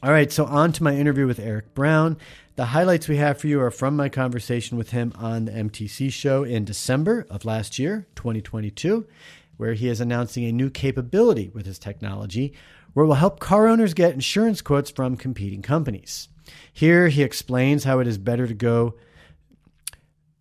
All 0.00 0.12
right, 0.12 0.30
so 0.30 0.44
on 0.44 0.72
to 0.72 0.82
my 0.84 0.94
interview 0.94 1.26
with 1.26 1.40
Eric 1.40 1.74
Brown. 1.74 2.16
The 2.54 2.66
highlights 2.66 3.08
we 3.08 3.16
have 3.16 3.38
for 3.38 3.48
you 3.48 3.60
are 3.60 3.70
from 3.70 3.96
my 3.96 4.08
conversation 4.08 4.78
with 4.78 4.90
him 4.90 5.12
on 5.16 5.44
the 5.44 5.52
MTC 5.52 6.12
show 6.12 6.44
in 6.44 6.64
December 6.64 7.26
of 7.28 7.44
last 7.44 7.80
year, 7.80 8.06
2022, 8.14 9.06
where 9.56 9.74
he 9.74 9.88
is 9.88 10.00
announcing 10.00 10.44
a 10.44 10.52
new 10.52 10.70
capability 10.70 11.50
with 11.52 11.66
his 11.66 11.80
technology 11.80 12.54
where 12.92 13.04
it 13.04 13.08
will 13.08 13.14
help 13.16 13.40
car 13.40 13.66
owners 13.66 13.92
get 13.92 14.14
insurance 14.14 14.60
quotes 14.60 14.90
from 14.90 15.16
competing 15.16 15.62
companies. 15.62 16.28
Here 16.72 17.08
he 17.08 17.22
explains 17.22 17.84
how 17.84 17.98
it 17.98 18.06
is 18.06 18.18
better 18.18 18.46
to 18.46 18.54
go 18.54 18.94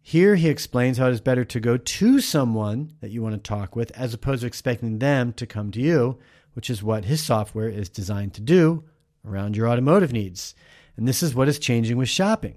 here 0.08 0.36
he 0.36 0.48
explains 0.48 0.98
how 0.98 1.08
it 1.08 1.12
is 1.12 1.20
better 1.20 1.43
to 1.43 1.60
go 1.60 1.76
to 1.76 2.22
someone 2.22 2.93
that 3.02 3.12
you 3.12 3.22
want 3.22 3.36
to 3.36 3.41
talk 3.41 3.76
with 3.76 3.91
as 3.91 4.13
opposed 4.13 4.39
to 4.39 4.48
expecting 4.48 5.00
them 5.00 5.34
to 5.34 5.46
come 5.46 5.70
to 5.72 5.82
you, 5.82 6.17
which 6.54 6.70
is 6.70 6.82
what 6.82 7.04
his 7.04 7.22
software 7.22 7.67
is 7.67 7.89
designed 7.89 8.34
to 8.36 8.41
do 8.41 8.86
around 9.26 9.58
your 9.58 9.67
automotive 9.67 10.13
needs. 10.13 10.56
And 10.96 11.06
this 11.06 11.22
is 11.22 11.36
what 11.36 11.50
is 11.50 11.60
changing 11.60 11.98
with 11.98 12.08
shopping. 12.08 12.56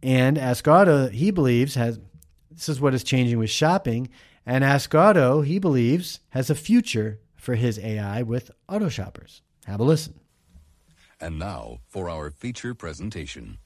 And 0.00 0.38
Ask 0.38 0.64
he 1.10 1.32
believes, 1.32 1.74
has 1.74 1.98
this 2.52 2.68
is 2.68 2.80
what 2.80 2.94
is 2.94 3.02
changing 3.02 3.38
with 3.38 3.50
shopping. 3.50 4.08
And 4.46 4.62
Ask 4.62 4.92
he 4.92 5.58
believes, 5.58 6.20
has 6.28 6.50
a 6.50 6.54
future 6.54 7.18
for 7.34 7.56
his 7.56 7.80
AI 7.80 8.22
with 8.22 8.52
auto 8.68 8.88
shoppers. 8.88 9.42
Have 9.66 9.80
a 9.80 9.82
listen. 9.82 10.20
And 11.20 11.38
now 11.38 11.78
for 11.88 12.10
our 12.10 12.30
feature 12.30 12.74
presentation. 12.74 13.58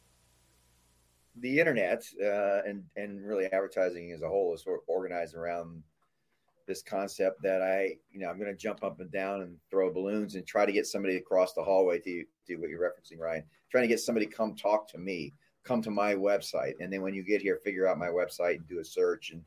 The 1.36 1.58
internet 1.58 2.04
uh, 2.22 2.62
and 2.66 2.84
and 2.96 3.24
really 3.24 3.46
advertising 3.46 4.12
as 4.12 4.22
a 4.22 4.28
whole 4.28 4.54
is 4.54 4.62
sort 4.62 4.80
of 4.80 4.84
organized 4.88 5.34
around 5.34 5.82
this 6.70 6.82
concept 6.82 7.42
that 7.42 7.62
I, 7.62 7.96
you 8.12 8.20
know, 8.20 8.28
I'm 8.28 8.38
going 8.38 8.50
to 8.50 8.56
jump 8.56 8.84
up 8.84 9.00
and 9.00 9.10
down 9.10 9.42
and 9.42 9.56
throw 9.70 9.92
balloons 9.92 10.36
and 10.36 10.46
try 10.46 10.64
to 10.64 10.72
get 10.72 10.86
somebody 10.86 11.16
across 11.16 11.52
the 11.52 11.64
hallway 11.64 11.98
to 11.98 12.24
do 12.46 12.60
what 12.60 12.70
you're 12.70 12.80
referencing, 12.80 13.18
Ryan. 13.18 13.42
Trying 13.70 13.82
to 13.82 13.88
get 13.88 13.98
somebody 13.98 14.26
come 14.26 14.54
talk 14.54 14.88
to 14.92 14.98
me, 14.98 15.34
come 15.64 15.82
to 15.82 15.90
my 15.90 16.14
website, 16.14 16.74
and 16.78 16.92
then 16.92 17.02
when 17.02 17.12
you 17.12 17.24
get 17.24 17.42
here, 17.42 17.58
figure 17.64 17.88
out 17.88 17.98
my 17.98 18.06
website 18.06 18.56
and 18.56 18.68
do 18.68 18.78
a 18.78 18.84
search 18.84 19.32
and 19.32 19.42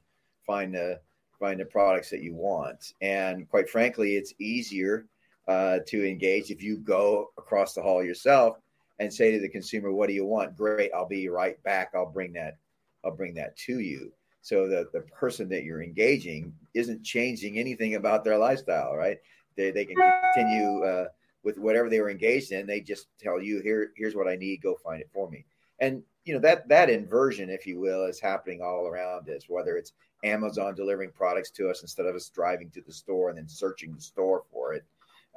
find 0.46 0.74
the 0.76 1.00
find 1.40 1.60
the 1.60 1.66
products 1.66 2.10
that 2.10 2.22
you 2.22 2.34
want. 2.34 2.94
And 3.02 3.50
quite 3.50 3.70
frankly, 3.70 4.16
it's 4.16 4.34
easier 4.40 5.06
uh, 5.48 5.80
to 5.88 6.08
engage 6.08 6.52
if 6.52 6.64
you 6.64 6.78
go 6.78 7.32
across 7.38 7.74
the 7.74 7.82
hall 7.82 8.04
yourself 8.04 8.58
and 9.00 9.14
say 9.14 9.32
to 9.32 9.40
the 9.40 9.50
consumer, 9.50 9.92
"What 9.92 10.08
do 10.08 10.14
you 10.14 10.26
want?" 10.26 10.56
Great, 10.56 10.92
I'll 10.94 11.08
be 11.08 11.28
right 11.30 11.62
back. 11.64 11.92
I'll 11.94 12.12
bring 12.12 12.34
that. 12.34 12.58
I'll 13.04 13.16
bring 13.16 13.34
that 13.36 13.56
to 13.58 13.80
you 13.80 14.12
so 14.44 14.68
that 14.68 14.92
the 14.92 15.00
person 15.02 15.48
that 15.50 15.64
you're 15.64 15.82
engaging 15.82 16.54
isn't 16.74 17.02
changing 17.02 17.58
anything 17.58 17.96
about 17.96 18.24
their 18.24 18.38
lifestyle 18.38 18.96
right 18.96 19.18
they, 19.56 19.72
they 19.72 19.86
can 19.86 19.96
continue 19.96 20.84
uh, 20.84 21.06
with 21.44 21.58
whatever 21.58 21.90
they 21.90 22.00
were 22.00 22.12
engaged 22.12 22.52
in 22.52 22.68
they 22.68 22.82
just 22.82 23.08
tell 23.20 23.42
you 23.42 23.62
here 23.62 23.92
here's 23.96 24.16
what 24.16 24.28
i 24.28 24.36
need 24.36 24.62
go 24.62 24.76
find 24.76 25.02
it 25.02 25.10
for 25.12 25.30
me 25.30 25.46
and 25.80 26.04
you 26.26 26.34
know 26.34 26.40
that 26.40 26.68
that 26.68 26.90
inversion 26.90 27.50
if 27.50 27.66
you 27.66 27.80
will 27.80 28.06
is 28.06 28.20
happening 28.20 28.62
all 28.62 28.86
around 28.86 29.28
us 29.30 29.46
whether 29.48 29.78
it's 29.78 29.94
amazon 30.24 30.76
delivering 30.76 31.12
products 31.12 31.50
to 31.50 31.70
us 31.70 31.82
instead 31.82 32.06
of 32.06 32.16
us 32.16 32.30
driving 32.30 32.70
to 32.70 32.82
the 32.82 32.94
store 32.94 33.30
and 33.30 33.38
then 33.38 33.48
searching 33.48 33.94
the 33.96 34.02
store 34.02 34.44
for 34.52 34.74
it 34.74 34.84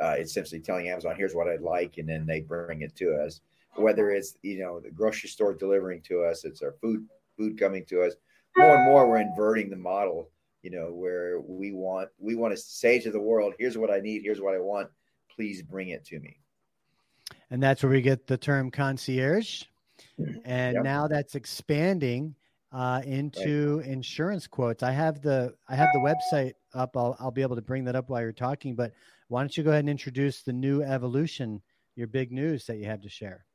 uh, 0.00 0.14
it's 0.18 0.34
simply 0.34 0.60
telling 0.60 0.88
amazon 0.88 1.14
here's 1.16 1.34
what 1.34 1.48
i'd 1.48 1.62
like 1.62 1.98
and 1.98 2.08
then 2.08 2.26
they 2.26 2.40
bring 2.40 2.82
it 2.82 2.94
to 2.96 3.14
us. 3.14 3.40
Whether 3.76 4.10
it's 4.10 4.36
you 4.42 4.58
know 4.58 4.80
the 4.80 4.90
grocery 4.90 5.28
store 5.28 5.54
delivering 5.54 6.00
to 6.08 6.24
us 6.24 6.44
it's 6.44 6.62
our 6.62 6.74
food 6.80 7.06
food 7.36 7.58
coming 7.58 7.84
to 7.86 8.02
us. 8.02 8.14
More 8.56 8.74
and 8.74 8.84
more 8.86 9.06
we're 9.06 9.18
inverting 9.18 9.68
the 9.68 9.76
model 9.76 10.30
you 10.62 10.70
know 10.70 10.86
where 10.86 11.40
we 11.40 11.72
want 11.72 12.08
we 12.18 12.34
want 12.34 12.54
to 12.54 12.56
say 12.56 12.98
to 13.00 13.10
the 13.10 13.20
world 13.20 13.52
here's 13.58 13.76
what 13.76 13.90
i 13.90 14.00
need 14.00 14.22
here's 14.22 14.40
what 14.40 14.54
i 14.54 14.58
want 14.58 14.88
please 15.36 15.62
bring 15.62 15.90
it 15.90 16.04
to 16.06 16.18
me. 16.18 16.40
And 17.50 17.62
that's 17.62 17.82
where 17.82 17.92
we 17.92 18.00
get 18.00 18.26
the 18.26 18.36
term 18.36 18.70
concierge. 18.70 19.64
And 20.44 20.74
yep. 20.74 20.84
now 20.84 21.06
that's 21.06 21.34
expanding 21.34 22.34
uh, 22.76 23.00
into 23.06 23.78
right. 23.78 23.86
insurance 23.86 24.46
quotes. 24.46 24.82
I 24.82 24.90
have 24.90 25.22
the 25.22 25.54
i 25.68 25.74
have 25.74 25.88
the 25.94 26.00
website 26.00 26.52
up. 26.74 26.94
I'll, 26.94 27.16
I'll 27.18 27.30
be 27.30 27.40
able 27.40 27.56
to 27.56 27.62
bring 27.62 27.84
that 27.84 27.96
up 27.96 28.10
while 28.10 28.20
you're 28.20 28.32
talking 28.32 28.74
but 28.74 28.92
why 29.28 29.40
don't 29.40 29.56
you 29.56 29.64
go 29.64 29.70
ahead 29.70 29.80
and 29.80 29.88
introduce 29.88 30.42
the 30.42 30.52
new 30.52 30.82
evolution 30.82 31.62
your 31.96 32.06
big 32.06 32.30
news 32.30 32.66
that 32.66 32.76
you 32.76 32.84
have 32.84 33.00
to 33.00 33.08
share? 33.08 33.46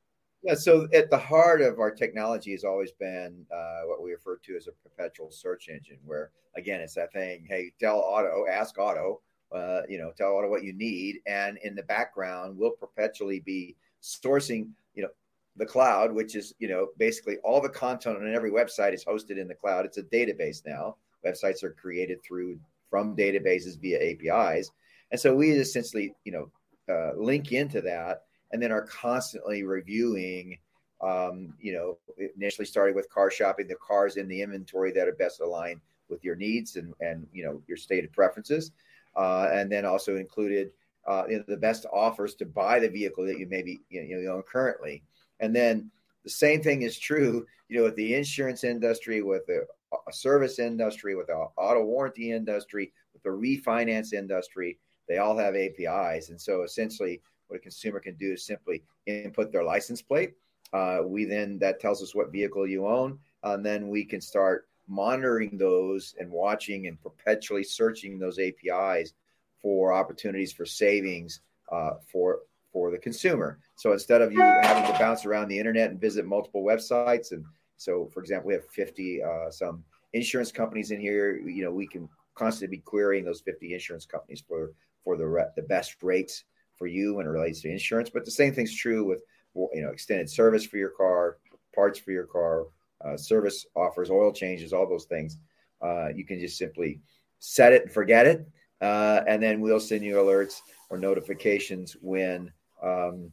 Yeah, 0.43 0.55
so 0.55 0.87
at 0.91 1.11
the 1.11 1.19
heart 1.19 1.61
of 1.61 1.79
our 1.79 1.91
technology 1.91 2.51
has 2.51 2.63
always 2.63 2.91
been 2.91 3.45
uh, 3.53 3.81
what 3.85 4.01
we 4.01 4.11
refer 4.11 4.37
to 4.37 4.55
as 4.55 4.67
a 4.67 4.71
perpetual 4.71 5.29
search 5.29 5.69
engine, 5.69 5.99
where 6.03 6.31
again 6.57 6.81
it's 6.81 6.95
that 6.95 7.13
thing, 7.13 7.45
hey, 7.47 7.71
tell 7.79 7.97
Auto, 7.97 8.47
ask 8.49 8.79
Auto, 8.79 9.21
uh, 9.51 9.81
you 9.87 9.99
know, 9.99 10.11
tell 10.17 10.31
Auto 10.31 10.49
what 10.49 10.63
you 10.63 10.73
need, 10.73 11.19
and 11.27 11.59
in 11.63 11.75
the 11.75 11.83
background 11.83 12.57
we'll 12.57 12.71
perpetually 12.71 13.39
be 13.39 13.75
sourcing, 14.01 14.69
you 14.95 15.03
know, 15.03 15.09
the 15.57 15.65
cloud, 15.65 16.13
which 16.13 16.35
is 16.35 16.53
you 16.59 16.67
know 16.67 16.87
basically 16.97 17.37
all 17.43 17.61
the 17.61 17.69
content 17.69 18.17
on 18.17 18.33
every 18.33 18.51
website 18.51 18.93
is 18.93 19.05
hosted 19.05 19.37
in 19.37 19.47
the 19.47 19.55
cloud. 19.55 19.85
It's 19.85 19.97
a 19.97 20.03
database 20.03 20.65
now. 20.65 20.95
Websites 21.25 21.63
are 21.63 21.73
created 21.73 22.23
through 22.23 22.59
from 22.89 23.15
databases 23.15 23.79
via 23.79 23.99
APIs, 23.99 24.71
and 25.11 25.19
so 25.19 25.35
we 25.35 25.51
essentially 25.51 26.13
you 26.23 26.31
know 26.31 26.51
uh, 26.89 27.13
link 27.15 27.51
into 27.51 27.81
that 27.81 28.23
and 28.51 28.61
then 28.61 28.71
are 28.71 28.85
constantly 28.85 29.63
reviewing 29.63 30.57
um, 31.01 31.53
you 31.59 31.73
know 31.73 31.97
initially 32.35 32.65
started 32.65 32.95
with 32.95 33.09
car 33.09 33.31
shopping 33.31 33.67
the 33.67 33.75
cars 33.75 34.17
in 34.17 34.27
the 34.27 34.41
inventory 34.41 34.91
that 34.91 35.07
are 35.07 35.13
best 35.13 35.41
aligned 35.41 35.81
with 36.09 36.23
your 36.23 36.35
needs 36.35 36.75
and 36.75 36.93
and 37.01 37.25
you 37.33 37.43
know 37.43 37.61
your 37.67 37.77
stated 37.77 38.11
preferences 38.11 38.71
uh, 39.15 39.49
and 39.51 39.71
then 39.71 39.85
also 39.85 40.17
included 40.17 40.71
uh, 41.07 41.23
you 41.27 41.37
know, 41.37 41.43
the 41.47 41.57
best 41.57 41.85
offers 41.91 42.35
to 42.35 42.45
buy 42.45 42.79
the 42.79 42.89
vehicle 42.89 43.25
that 43.25 43.39
you 43.39 43.47
maybe 43.49 43.81
you 43.89 44.01
know, 44.01 44.19
you 44.19 44.31
own 44.31 44.43
currently 44.43 45.03
and 45.41 45.55
then 45.55 45.91
the 46.23 46.29
same 46.29 46.61
thing 46.61 46.83
is 46.83 46.97
true 46.97 47.45
you 47.67 47.77
know 47.77 47.83
with 47.83 47.95
the 47.95 48.15
insurance 48.15 48.63
industry 48.63 49.21
with 49.21 49.45
the 49.47 49.65
service 50.11 50.59
industry 50.59 51.15
with 51.15 51.27
the 51.27 51.33
auto 51.33 51.83
warranty 51.83 52.31
industry 52.31 52.93
with 53.13 53.21
the 53.23 53.29
refinance 53.29 54.13
industry 54.13 54.77
they 55.09 55.17
all 55.17 55.37
have 55.37 55.55
apis 55.55 56.29
and 56.29 56.39
so 56.39 56.63
essentially 56.63 57.21
what 57.51 57.57
a 57.57 57.59
consumer 57.59 57.99
can 57.99 58.15
do 58.15 58.31
is 58.31 58.45
simply 58.45 58.81
input 59.05 59.51
their 59.51 59.63
license 59.63 60.01
plate. 60.01 60.33
Uh, 60.71 60.99
we 61.05 61.25
then 61.25 61.59
that 61.59 61.81
tells 61.81 62.01
us 62.01 62.15
what 62.15 62.31
vehicle 62.31 62.65
you 62.65 62.87
own, 62.87 63.19
and 63.43 63.65
then 63.65 63.89
we 63.89 64.05
can 64.05 64.21
start 64.21 64.69
monitoring 64.87 65.57
those 65.57 66.15
and 66.19 66.31
watching 66.31 66.87
and 66.87 67.01
perpetually 67.01 67.63
searching 67.63 68.17
those 68.17 68.39
APIs 68.39 69.13
for 69.61 69.91
opportunities 69.91 70.53
for 70.53 70.65
savings 70.65 71.41
uh, 71.71 71.95
for 72.09 72.39
for 72.71 72.91
the 72.91 72.97
consumer. 72.97 73.59
So 73.75 73.91
instead 73.91 74.21
of 74.21 74.31
you 74.31 74.41
having 74.41 74.91
to 74.91 74.99
bounce 74.99 75.25
around 75.25 75.47
the 75.47 75.57
internet 75.57 75.91
and 75.91 75.99
visit 75.99 76.25
multiple 76.25 76.63
websites, 76.63 77.31
and 77.31 77.43
so 77.77 78.09
for 78.13 78.21
example, 78.21 78.47
we 78.47 78.53
have 78.53 78.67
50 78.69 79.23
uh, 79.23 79.51
some 79.51 79.83
insurance 80.13 80.51
companies 80.51 80.91
in 80.91 80.99
here. 80.99 81.37
You 81.37 81.63
know, 81.63 81.71
we 81.71 81.87
can 81.87 82.07
constantly 82.35 82.77
be 82.77 82.81
querying 82.81 83.25
those 83.25 83.41
50 83.41 83.73
insurance 83.73 84.05
companies 84.05 84.43
for 84.47 84.71
for 85.03 85.17
the 85.17 85.27
re- 85.27 85.49
the 85.55 85.63
best 85.63 86.01
rates 86.01 86.43
for 86.77 86.87
you 86.87 87.15
when 87.15 87.25
it 87.25 87.29
relates 87.29 87.61
to 87.61 87.69
insurance. 87.69 88.09
But 88.09 88.25
the 88.25 88.31
same 88.31 88.53
thing's 88.53 88.75
true 88.75 89.05
with 89.05 89.21
you 89.55 89.81
know 89.81 89.89
extended 89.89 90.29
service 90.29 90.65
for 90.65 90.77
your 90.77 90.89
car, 90.89 91.37
parts 91.75 91.99
for 91.99 92.11
your 92.11 92.25
car, 92.25 92.67
uh, 93.03 93.17
service 93.17 93.65
offers, 93.75 94.09
oil 94.09 94.31
changes, 94.31 94.73
all 94.73 94.87
those 94.87 95.05
things. 95.05 95.37
Uh, 95.81 96.09
you 96.15 96.25
can 96.25 96.39
just 96.39 96.57
simply 96.57 96.99
set 97.39 97.73
it 97.73 97.83
and 97.83 97.91
forget 97.91 98.27
it, 98.27 98.47
uh, 98.81 99.21
and 99.27 99.41
then 99.41 99.61
we'll 99.61 99.79
send 99.79 100.03
you 100.03 100.15
alerts 100.15 100.61
or 100.89 100.97
notifications 100.97 101.95
when 102.01 102.51
um, 102.83 103.31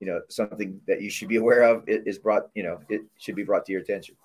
you 0.00 0.06
know 0.06 0.20
something 0.28 0.80
that 0.86 1.02
you 1.02 1.10
should 1.10 1.28
be 1.28 1.36
aware 1.36 1.62
of 1.62 1.84
is 1.88 2.18
brought. 2.18 2.48
You 2.54 2.62
know, 2.62 2.80
it 2.88 3.02
should 3.18 3.36
be 3.36 3.44
brought 3.44 3.64
to 3.66 3.72
your 3.72 3.80
attention. 3.82 4.16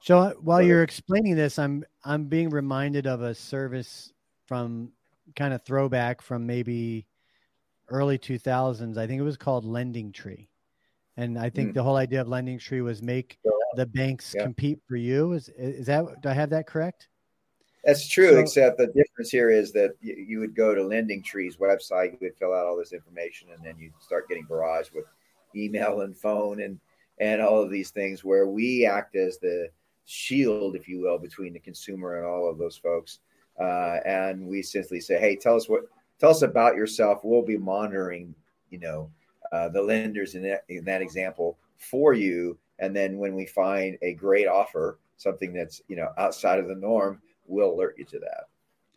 So 0.00 0.18
uh, 0.18 0.32
while 0.34 0.60
you're 0.60 0.82
explaining 0.82 1.34
this, 1.34 1.58
I'm 1.58 1.84
I'm 2.04 2.24
being 2.26 2.50
reminded 2.50 3.06
of 3.06 3.22
a 3.22 3.34
service 3.34 4.12
from 4.46 4.92
kind 5.34 5.54
of 5.54 5.64
throwback 5.64 6.20
from 6.20 6.46
maybe 6.46 7.06
early 7.88 8.18
2000s. 8.18 8.98
I 8.98 9.06
think 9.06 9.20
it 9.20 9.24
was 9.24 9.36
called 9.38 9.64
Lending 9.64 10.12
Tree. 10.12 10.50
And 11.16 11.38
I 11.38 11.48
think 11.48 11.70
Mm. 11.70 11.74
the 11.74 11.82
whole 11.82 11.96
idea 11.96 12.20
of 12.20 12.28
Lending 12.28 12.58
Tree 12.58 12.80
was 12.80 13.00
make 13.00 13.38
the 13.76 13.86
banks 13.86 14.34
Yeah. 14.34 14.42
compete 14.42 14.80
for 14.86 14.96
you. 14.96 15.32
Is 15.32 15.48
is 15.56 15.86
that 15.86 16.04
do 16.20 16.28
I 16.28 16.34
have 16.34 16.50
that 16.50 16.66
correct? 16.66 17.08
That's 17.84 18.08
true, 18.08 18.30
So- 18.30 18.38
except 18.38 18.78
the 18.78 18.86
difference 18.86 19.30
here 19.30 19.50
is 19.50 19.72
that 19.72 19.92
you, 20.00 20.14
you 20.14 20.38
would 20.40 20.54
go 20.54 20.74
to 20.74 20.82
Lending 20.82 21.22
Tree's 21.22 21.56
website, 21.56 22.12
you 22.12 22.18
would 22.22 22.36
fill 22.36 22.54
out 22.54 22.66
all 22.66 22.76
this 22.76 22.92
information, 22.92 23.48
and 23.54 23.62
then 23.64 23.78
you 23.78 23.90
start 24.00 24.28
getting 24.28 24.46
barraged 24.46 24.94
with 24.94 25.04
email 25.54 26.00
and 26.00 26.16
phone 26.16 26.60
and 26.62 26.78
and 27.18 27.40
all 27.40 27.62
of 27.62 27.70
these 27.70 27.90
things. 27.90 28.24
Where 28.24 28.46
we 28.46 28.86
act 28.86 29.14
as 29.16 29.38
the 29.38 29.68
shield, 30.06 30.74
if 30.76 30.88
you 30.88 31.00
will, 31.00 31.18
between 31.18 31.52
the 31.52 31.60
consumer 31.60 32.16
and 32.16 32.26
all 32.26 32.48
of 32.48 32.58
those 32.58 32.76
folks, 32.76 33.20
uh, 33.60 34.00
and 34.04 34.46
we 34.46 34.62
simply 34.62 35.00
say, 35.00 35.18
"Hey, 35.18 35.36
tell 35.36 35.54
us 35.56 35.68
what, 35.68 35.84
tell 36.18 36.30
us 36.30 36.42
about 36.42 36.76
yourself. 36.76 37.20
We'll 37.22 37.42
be 37.42 37.56
monitoring, 37.58 38.34
you 38.70 38.78
know, 38.78 39.10
uh, 39.52 39.68
the 39.68 39.82
lenders 39.82 40.34
in 40.34 40.42
that 40.42 40.64
in 40.68 40.84
that 40.84 41.02
example 41.02 41.58
for 41.76 42.14
you, 42.14 42.58
and 42.78 42.96
then 42.96 43.18
when 43.18 43.34
we 43.34 43.46
find 43.46 43.98
a 44.02 44.14
great 44.14 44.46
offer, 44.48 44.98
something 45.18 45.52
that's 45.52 45.82
you 45.88 45.96
know 45.96 46.12
outside 46.16 46.58
of 46.58 46.66
the 46.68 46.74
norm." 46.74 47.20
We'll 47.46 47.72
alert 47.72 47.96
you 47.98 48.04
to 48.04 48.18
that 48.18 48.48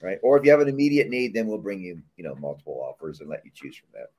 right? 0.02 0.20
Or 0.22 0.38
if 0.38 0.46
you 0.46 0.52
have 0.52 0.60
an 0.60 0.68
immediate 0.68 1.10
need 1.10 1.34
then 1.34 1.48
we'll 1.48 1.58
bring 1.58 1.82
you 1.82 2.02
you 2.16 2.24
know 2.24 2.36
multiple 2.36 2.82
offers 2.82 3.20
and 3.20 3.30
let 3.30 3.46
you 3.46 3.52
choose 3.54 3.76
from 3.76 3.90
that. 3.94 4.10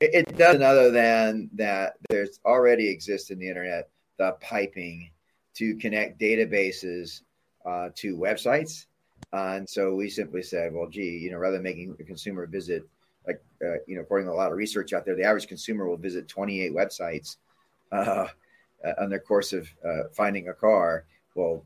It, 0.00 0.28
it 0.28 0.36
doesn't 0.36 0.62
other 0.62 0.90
than 0.90 1.50
that 1.54 1.94
there's 2.08 2.40
already 2.44 2.88
exists 2.88 3.30
in 3.30 3.38
the 3.38 3.48
internet 3.48 3.88
the 4.18 4.32
piping 4.40 5.10
to 5.54 5.76
connect 5.76 6.20
databases 6.20 7.22
uh, 7.64 7.90
to 7.94 8.16
websites. 8.16 8.86
Uh, 9.32 9.54
and 9.56 9.68
so 9.68 9.94
we 9.94 10.08
simply 10.08 10.42
said 10.42 10.72
well 10.72 10.88
gee 10.88 11.18
you 11.18 11.30
know 11.30 11.38
rather 11.38 11.56
than 11.56 11.62
making 11.62 11.96
a 11.98 12.04
consumer 12.04 12.46
visit 12.46 12.86
like 13.26 13.42
uh, 13.64 13.74
you 13.86 13.96
know 13.96 14.02
according 14.02 14.26
to 14.26 14.32
a 14.32 14.34
lot 14.34 14.52
of 14.52 14.58
research 14.58 14.92
out 14.92 15.04
there 15.04 15.16
the 15.16 15.24
average 15.24 15.48
consumer 15.48 15.88
will 15.88 15.96
visit 15.96 16.28
28 16.28 16.72
websites 16.72 17.36
uh, 17.92 18.26
uh, 18.84 18.92
on 18.98 19.10
their 19.10 19.18
course 19.18 19.52
of 19.52 19.68
uh, 19.84 20.04
finding 20.12 20.48
a 20.48 20.54
car. 20.54 21.04
Well 21.34 21.64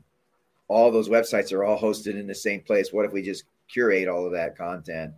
all 0.71 0.91
those 0.91 1.09
websites 1.09 1.51
are 1.53 1.63
all 1.63 1.79
hosted 1.79 2.19
in 2.19 2.27
the 2.27 2.35
same 2.35 2.61
place. 2.61 2.91
What 2.91 3.05
if 3.05 3.11
we 3.11 3.21
just 3.21 3.43
curate 3.67 4.07
all 4.07 4.25
of 4.25 4.31
that 4.33 4.57
content 4.57 5.13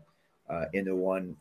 uh, 0.49 0.65
into 0.73 0.95
one 0.95 1.35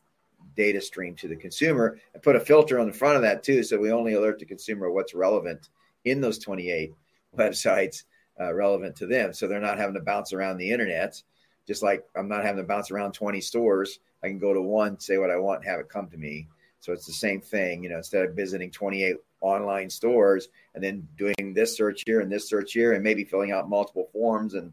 data 0.56 0.80
stream 0.80 1.14
to 1.16 1.28
the 1.28 1.36
consumer 1.36 1.98
and 2.14 2.22
put 2.22 2.36
a 2.36 2.40
filter 2.40 2.78
on 2.78 2.86
the 2.86 2.92
front 2.92 3.16
of 3.16 3.22
that 3.22 3.42
too, 3.42 3.62
so 3.62 3.78
we 3.78 3.90
only 3.90 4.14
alert 4.14 4.38
the 4.38 4.44
consumer 4.44 4.90
what's 4.90 5.14
relevant 5.14 5.68
in 6.04 6.20
those 6.20 6.38
28 6.38 6.92
websites 7.36 8.04
uh, 8.40 8.52
relevant 8.52 8.96
to 8.96 9.06
them, 9.06 9.32
so 9.32 9.46
they're 9.46 9.60
not 9.60 9.78
having 9.78 9.94
to 9.94 10.00
bounce 10.00 10.32
around 10.32 10.58
the 10.58 10.70
internet. 10.70 11.22
Just 11.66 11.82
like 11.82 12.04
I'm 12.16 12.28
not 12.28 12.44
having 12.44 12.62
to 12.62 12.66
bounce 12.66 12.90
around 12.90 13.12
20 13.12 13.40
stores, 13.40 14.00
I 14.22 14.28
can 14.28 14.38
go 14.38 14.52
to 14.52 14.60
one, 14.60 14.98
say 14.98 15.18
what 15.18 15.30
I 15.30 15.36
want, 15.36 15.64
have 15.64 15.80
it 15.80 15.88
come 15.88 16.08
to 16.08 16.16
me. 16.16 16.48
So 16.80 16.92
it's 16.92 17.06
the 17.06 17.12
same 17.12 17.40
thing, 17.40 17.84
you 17.84 17.90
know. 17.90 17.98
Instead 17.98 18.26
of 18.26 18.34
visiting 18.34 18.70
28 18.70 19.16
online 19.42 19.90
stores 19.90 20.48
and 20.74 20.82
then 20.82 21.06
doing 21.16 21.52
this 21.54 21.76
search 21.76 22.02
here 22.06 22.20
and 22.20 22.30
this 22.30 22.48
search 22.48 22.72
here 22.72 22.92
and 22.92 23.02
maybe 23.02 23.24
filling 23.24 23.52
out 23.52 23.68
multiple 23.68 24.08
forms 24.12 24.54
and 24.54 24.72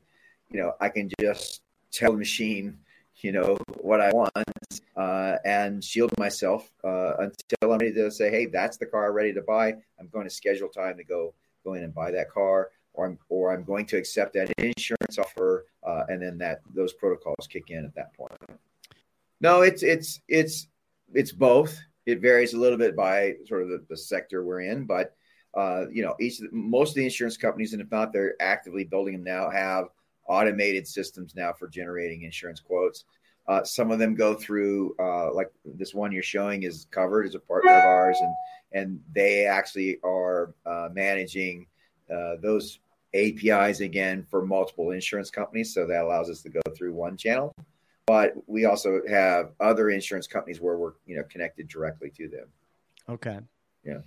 you 0.49 0.59
know 0.59 0.73
i 0.79 0.87
can 0.87 1.09
just 1.19 1.61
tell 1.91 2.11
the 2.11 2.17
machine 2.17 2.77
you 3.17 3.31
know 3.31 3.57
what 3.81 3.99
i 3.99 4.11
want 4.11 4.31
uh, 4.95 5.35
and 5.43 5.83
shield 5.83 6.11
myself 6.17 6.71
uh, 6.83 7.13
until 7.19 7.73
i'm 7.73 7.79
ready 7.79 7.93
to 7.93 8.09
say 8.11 8.29
hey 8.29 8.45
that's 8.45 8.77
the 8.77 8.85
car 8.85 9.11
ready 9.11 9.33
to 9.33 9.41
buy. 9.41 9.73
I'm 9.99 10.07
going 10.11 10.25
to 10.25 10.33
schedule 10.33 10.69
time 10.69 10.97
to 10.97 11.03
go 11.03 11.33
go 11.65 11.73
in 11.73 11.83
and 11.83 11.93
buy 11.93 12.11
that 12.11 12.29
car 12.29 12.69
or 12.93 13.05
i'm 13.05 13.19
or 13.29 13.53
i'm 13.53 13.63
going 13.63 13.85
to 13.87 13.97
accept 13.97 14.33
that 14.33 14.51
insurance 14.57 15.17
offer 15.17 15.65
uh, 15.83 16.03
and 16.07 16.21
then 16.21 16.37
that 16.37 16.61
those 16.73 16.93
protocols 16.93 17.47
kick 17.49 17.69
in 17.69 17.85
at 17.85 17.95
that 17.95 18.13
point. 18.13 18.33
No 19.41 19.61
it's 19.61 19.83
it's 19.83 20.21
it's 20.27 20.67
it's 21.13 21.31
both 21.31 21.79
it 22.09 22.21
varies 22.21 22.53
a 22.53 22.59
little 22.59 22.77
bit 22.77 22.95
by 22.95 23.35
sort 23.47 23.61
of 23.61 23.69
the, 23.69 23.83
the 23.89 23.97
sector 23.97 24.43
we're 24.43 24.61
in, 24.61 24.85
but 24.85 25.15
uh, 25.55 25.85
you 25.91 26.03
know, 26.03 26.15
each 26.19 26.41
most 26.51 26.89
of 26.89 26.95
the 26.95 27.03
insurance 27.03 27.37
companies, 27.37 27.73
and 27.73 27.81
if 27.81 27.89
not, 27.91 28.13
they're 28.13 28.35
actively 28.39 28.83
building 28.83 29.13
them 29.13 29.23
now, 29.23 29.49
have 29.49 29.85
automated 30.27 30.87
systems 30.87 31.35
now 31.35 31.51
for 31.51 31.67
generating 31.67 32.21
insurance 32.21 32.59
quotes. 32.59 33.05
Uh, 33.47 33.63
some 33.63 33.89
of 33.89 33.97
them 33.97 34.13
go 34.13 34.35
through, 34.35 34.95
uh, 34.99 35.33
like 35.33 35.51
this 35.65 35.95
one 35.95 36.11
you're 36.11 36.21
showing 36.21 36.63
is 36.63 36.85
covered 36.91 37.25
as 37.25 37.33
a 37.33 37.39
partner 37.39 37.71
of 37.71 37.83
ours, 37.83 38.17
and 38.21 38.33
and 38.71 38.99
they 39.13 39.45
actually 39.45 39.97
are 40.03 40.53
uh, 40.67 40.89
managing 40.93 41.65
uh, 42.13 42.35
those 42.41 42.79
APIs 43.15 43.79
again 43.79 44.23
for 44.29 44.45
multiple 44.45 44.91
insurance 44.91 45.31
companies. 45.31 45.73
So 45.73 45.87
that 45.87 46.03
allows 46.03 46.29
us 46.29 46.43
to 46.43 46.49
go 46.49 46.61
through 46.75 46.93
one 46.93 47.17
channel 47.17 47.55
but 48.09 48.33
we 48.47 48.65
also 48.65 49.01
have 49.07 49.51
other 49.59 49.91
insurance 49.91 50.25
companies 50.25 50.59
where 50.59 50.77
we're 50.77 50.93
you 51.05 51.15
know 51.15 51.21
connected 51.29 51.67
directly 51.67 52.09
to 52.09 52.27
them. 52.27 52.47
Okay. 53.07 53.37
Yeah. 53.85 53.99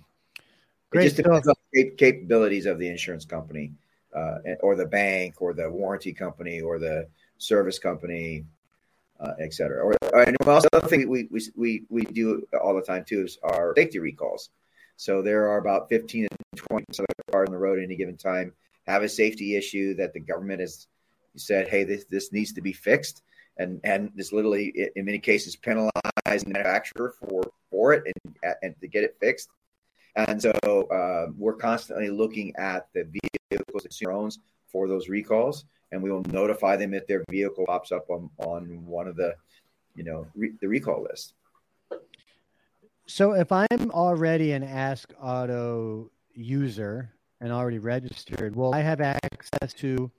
Great 0.89 1.03
It 1.03 1.05
just 1.05 1.15
depends 1.15 1.47
on 1.47 1.55
the 1.71 1.91
capabilities 1.91 2.65
of 2.65 2.79
the 2.79 2.89
insurance 2.89 3.23
company, 3.23 3.71
uh, 4.13 4.39
or 4.59 4.75
the 4.75 4.85
bank, 4.85 5.41
or 5.41 5.53
the 5.53 5.69
warranty 5.69 6.11
company, 6.11 6.59
or 6.59 6.79
the 6.79 7.07
service 7.37 7.79
company, 7.79 8.43
uh, 9.21 9.35
et 9.39 9.53
cetera. 9.53 9.81
Or 9.81 9.95
and 10.27 10.35
also 10.45 10.67
the 10.73 10.81
thing 10.81 11.07
we, 11.07 11.29
we 11.31 11.41
we 11.55 11.83
we 11.87 12.01
do 12.03 12.45
all 12.61 12.75
the 12.75 12.81
time 12.81 13.05
too 13.07 13.21
is 13.23 13.37
our 13.41 13.73
safety 13.77 13.99
recalls. 13.99 14.49
So 14.97 15.21
there 15.21 15.47
are 15.47 15.59
about 15.59 15.87
fifteen 15.87 16.27
to 16.27 16.63
twenty 16.67 16.85
cars 17.31 17.47
on 17.47 17.53
the 17.53 17.57
road 17.57 17.79
at 17.79 17.85
any 17.85 17.95
given 17.95 18.17
time 18.17 18.51
have 18.85 19.01
a 19.01 19.07
safety 19.07 19.55
issue 19.55 19.95
that 19.95 20.11
the 20.11 20.19
government 20.19 20.59
has 20.59 20.87
said, 21.37 21.69
hey, 21.69 21.85
this 21.85 22.03
this 22.09 22.33
needs 22.33 22.51
to 22.51 22.61
be 22.61 22.73
fixed 22.73 23.23
and 23.57 23.79
and 23.83 24.11
this 24.15 24.31
literally 24.31 24.89
in 24.95 25.05
many 25.05 25.19
cases 25.19 25.55
penalizing 25.55 25.91
the 26.25 26.53
manufacturer 26.53 27.13
for 27.19 27.43
for 27.69 27.93
it 27.93 28.03
and 28.05 28.55
and 28.61 28.75
to 28.81 28.87
get 28.87 29.03
it 29.03 29.15
fixed. 29.19 29.49
And 30.15 30.41
so 30.41 30.51
uh, 30.91 31.31
we're 31.37 31.55
constantly 31.55 32.09
looking 32.09 32.55
at 32.55 32.87
the 32.93 33.03
vehicles 33.49 33.83
that 33.83 34.09
owns 34.09 34.39
for 34.67 34.87
those 34.87 35.09
recalls, 35.09 35.65
and 35.91 36.01
we 36.01 36.11
will 36.11 36.23
notify 36.29 36.75
them 36.75 36.93
if 36.93 37.07
their 37.07 37.23
vehicle 37.29 37.65
pops 37.65 37.91
up 37.91 38.09
on 38.09 38.29
on 38.37 38.85
one 38.85 39.07
of 39.07 39.15
the 39.15 39.35
you 39.95 40.03
know 40.03 40.27
re- 40.35 40.53
the 40.61 40.67
recall 40.67 41.03
list. 41.03 41.33
So 43.05 43.33
if 43.33 43.51
I'm 43.51 43.91
already 43.91 44.53
an 44.53 44.63
Ask 44.63 45.13
Auto 45.21 46.09
user 46.33 47.13
and 47.41 47.51
already 47.51 47.79
registered, 47.79 48.55
will 48.55 48.73
I 48.73 48.79
have 48.81 49.01
access 49.01 49.73
to 49.79 50.11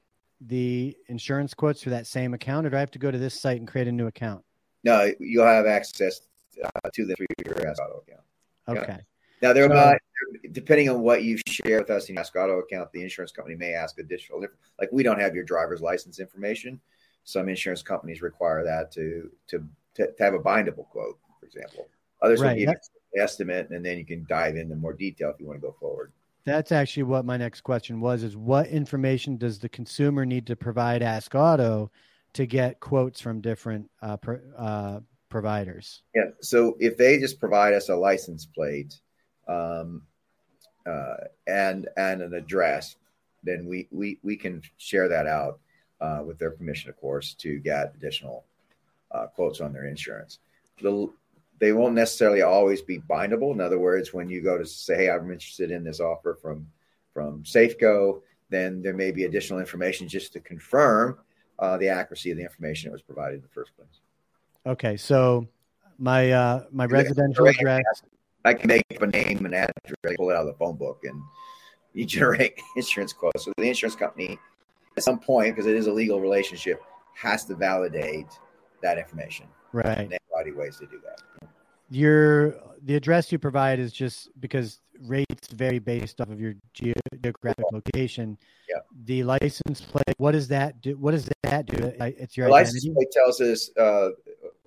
the 0.46 0.96
insurance 1.08 1.54
quotes 1.54 1.82
for 1.82 1.90
that 1.90 2.06
same 2.06 2.34
account, 2.34 2.66
or 2.66 2.70
do 2.70 2.76
I 2.76 2.80
have 2.80 2.90
to 2.92 2.98
go 2.98 3.10
to 3.10 3.18
this 3.18 3.40
site 3.40 3.58
and 3.58 3.68
create 3.68 3.88
a 3.88 3.92
new 3.92 4.06
account? 4.06 4.44
No, 4.82 5.10
you'll 5.18 5.46
have 5.46 5.66
access 5.66 6.20
uh, 6.62 6.90
to 6.92 7.06
the 7.06 7.14
through 7.14 7.26
your 7.44 7.66
Ask 7.66 7.80
Auto 7.80 8.02
account. 8.06 8.22
Okay. 8.68 8.84
Yeah. 8.88 8.98
Now 9.42 9.52
there 9.52 9.68
So- 9.68 9.74
might, 9.74 9.98
depending 10.52 10.88
on 10.88 11.00
what 11.00 11.22
you 11.22 11.38
share 11.46 11.80
with 11.80 11.90
us 11.90 12.08
in 12.08 12.14
your 12.14 12.20
Ask 12.20 12.36
Auto 12.36 12.58
account, 12.58 12.92
the 12.92 13.02
insurance 13.02 13.32
company 13.32 13.56
may 13.56 13.74
ask 13.74 13.98
additional. 13.98 14.44
Like 14.78 14.90
we 14.92 15.02
don't 15.02 15.20
have 15.20 15.34
your 15.34 15.44
driver's 15.44 15.80
license 15.80 16.20
information. 16.20 16.80
Some 17.24 17.48
insurance 17.48 17.82
companies 17.82 18.20
require 18.20 18.62
that 18.64 18.92
to 18.92 19.30
to 19.48 19.64
to, 19.94 20.12
to 20.12 20.22
have 20.22 20.34
a 20.34 20.40
bindable 20.40 20.88
quote, 20.88 21.18
for 21.40 21.46
example. 21.46 21.88
Others 22.20 22.40
Right, 22.40 22.48
will 22.50 22.54
give 22.56 22.68
you 22.68 22.74
an 23.14 23.22
estimate, 23.22 23.70
and 23.70 23.84
then 23.84 23.96
you 23.96 24.04
can 24.04 24.26
dive 24.28 24.56
into 24.56 24.74
more 24.74 24.92
detail 24.92 25.30
if 25.30 25.40
you 25.40 25.46
want 25.46 25.60
to 25.60 25.66
go 25.66 25.74
forward. 25.78 26.12
That's 26.46 26.72
actually 26.72 27.04
what 27.04 27.24
my 27.24 27.36
next 27.36 27.62
question 27.62 28.00
was: 28.00 28.22
is 28.22 28.36
what 28.36 28.66
information 28.68 29.36
does 29.36 29.58
the 29.58 29.68
consumer 29.68 30.26
need 30.26 30.46
to 30.48 30.56
provide 30.56 31.02
Ask 31.02 31.34
Auto 31.34 31.90
to 32.34 32.46
get 32.46 32.80
quotes 32.80 33.20
from 33.20 33.40
different 33.40 33.90
uh, 34.02 34.16
uh, 34.58 35.00
providers? 35.30 36.02
Yeah. 36.14 36.30
So 36.40 36.76
if 36.80 36.96
they 36.96 37.18
just 37.18 37.40
provide 37.40 37.72
us 37.72 37.88
a 37.88 37.96
license 37.96 38.44
plate 38.44 39.00
um, 39.48 40.02
uh, 40.86 41.14
and 41.46 41.88
and 41.96 42.20
an 42.20 42.34
address, 42.34 42.96
then 43.42 43.66
we 43.66 43.88
we 43.90 44.18
we 44.22 44.36
can 44.36 44.60
share 44.76 45.08
that 45.08 45.26
out 45.26 45.60
uh, 46.00 46.22
with 46.26 46.38
their 46.38 46.50
permission, 46.50 46.90
of 46.90 46.96
course, 46.96 47.34
to 47.34 47.58
get 47.58 47.94
additional 47.96 48.44
uh, 49.12 49.26
quotes 49.28 49.60
on 49.60 49.72
their 49.72 49.86
insurance. 49.86 50.40
The, 50.82 51.08
they 51.58 51.72
won't 51.72 51.94
necessarily 51.94 52.42
always 52.42 52.82
be 52.82 52.98
bindable. 52.98 53.52
In 53.52 53.60
other 53.60 53.78
words, 53.78 54.12
when 54.12 54.28
you 54.28 54.42
go 54.42 54.58
to 54.58 54.66
say, 54.66 54.96
"Hey, 54.96 55.10
I'm 55.10 55.30
interested 55.30 55.70
in 55.70 55.84
this 55.84 56.00
offer 56.00 56.34
from 56.40 56.66
from 57.12 57.42
Safeco," 57.44 58.22
then 58.50 58.82
there 58.82 58.94
may 58.94 59.10
be 59.10 59.24
additional 59.24 59.60
information 59.60 60.08
just 60.08 60.32
to 60.32 60.40
confirm 60.40 61.18
uh, 61.58 61.76
the 61.78 61.88
accuracy 61.88 62.30
of 62.30 62.36
the 62.36 62.42
information 62.42 62.88
that 62.88 62.92
was 62.92 63.02
provided 63.02 63.36
in 63.36 63.42
the 63.42 63.48
first 63.48 63.74
place. 63.76 64.00
Okay, 64.66 64.96
so 64.96 65.46
my 65.98 66.30
uh, 66.30 66.64
my 66.70 66.86
residential 66.86 67.46
address. 67.46 67.84
I 68.46 68.52
can 68.52 68.68
make 68.68 68.84
up 68.94 69.00
a 69.00 69.06
name 69.06 69.46
and 69.46 69.54
address, 69.54 70.16
pull 70.16 70.30
it 70.30 70.34
out 70.34 70.42
of 70.42 70.46
the 70.46 70.54
phone 70.54 70.76
book, 70.76 71.00
and 71.04 71.20
you 71.94 72.04
generate 72.04 72.60
insurance 72.76 73.12
quotes. 73.12 73.44
So 73.44 73.52
the 73.56 73.68
insurance 73.68 73.96
company, 73.96 74.38
at 74.96 75.02
some 75.02 75.18
point, 75.18 75.54
because 75.54 75.66
it 75.66 75.76
is 75.76 75.86
a 75.86 75.92
legal 75.92 76.20
relationship, 76.20 76.82
has 77.14 77.44
to 77.46 77.54
validate 77.54 78.26
that 78.82 78.98
information. 78.98 79.46
Right. 79.72 79.98
And 79.98 80.10
there 80.10 80.18
are 80.18 80.40
a 80.40 80.44
variety 80.44 80.50
of 80.50 80.56
ways 80.56 80.76
to 80.78 80.86
do 80.86 81.00
that. 81.04 81.20
Your 81.90 82.56
the 82.82 82.96
address 82.96 83.32
you 83.32 83.38
provide 83.38 83.78
is 83.78 83.92
just 83.92 84.28
because 84.40 84.80
rates 85.00 85.48
vary 85.48 85.78
based 85.78 86.20
off 86.20 86.28
of 86.28 86.40
your 86.40 86.54
geo- 86.72 86.94
geographic 87.22 87.64
location. 87.72 88.36
Yeah. 88.68 88.80
The 89.04 89.24
license 89.24 89.80
plate. 89.80 90.14
What 90.18 90.32
does 90.32 90.48
that 90.48 90.80
do? 90.80 90.96
What 90.96 91.12
does 91.12 91.28
that 91.42 91.66
do? 91.66 91.92
It's 92.00 92.36
your 92.36 92.48
license 92.48 92.86
plate 92.86 93.10
tells 93.10 93.40
us 93.40 93.70
uh, 93.78 94.10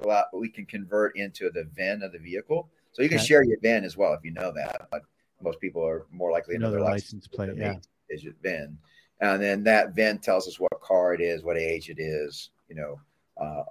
a 0.04 0.08
lot, 0.08 0.26
we 0.34 0.50
can 0.50 0.66
convert 0.66 1.16
into 1.18 1.50
the 1.50 1.66
VIN 1.76 2.04
of 2.04 2.12
the 2.12 2.20
vehicle. 2.20 2.70
So 2.94 3.02
you 3.02 3.10
can 3.10 3.18
Okay. 3.18 3.28
share 3.28 3.44
your 3.44 3.60
VIN 3.60 3.84
as 3.84 3.98
well 3.98 4.14
if 4.14 4.24
you 4.24 4.32
know 4.32 4.52
that. 4.56 4.88
But 4.92 5.04
most 5.42 5.60
people 5.60 5.86
are 5.86 6.06
more 6.12 6.32
likely 6.32 6.56
to 6.56 6.60
know 6.62 6.72
their 6.72 6.82
license 6.82 7.28
plate, 7.28 7.52
yeah. 7.56 7.74
eight 7.74 7.88
digit 8.10 8.36
VIN, 8.42 8.78
and 9.22 9.42
then 9.42 9.64
that 9.64 9.94
VIN 9.96 10.20
tells 10.20 10.48
us 10.48 10.60
what 10.60 10.72
car 10.82 11.14
it 11.14 11.22
is, 11.22 11.44
what 11.44 11.58
age 11.58 11.90
it 11.90 12.00
is, 12.00 12.50
you 12.70 12.76
know, 12.76 13.00
uh, 13.39 13.63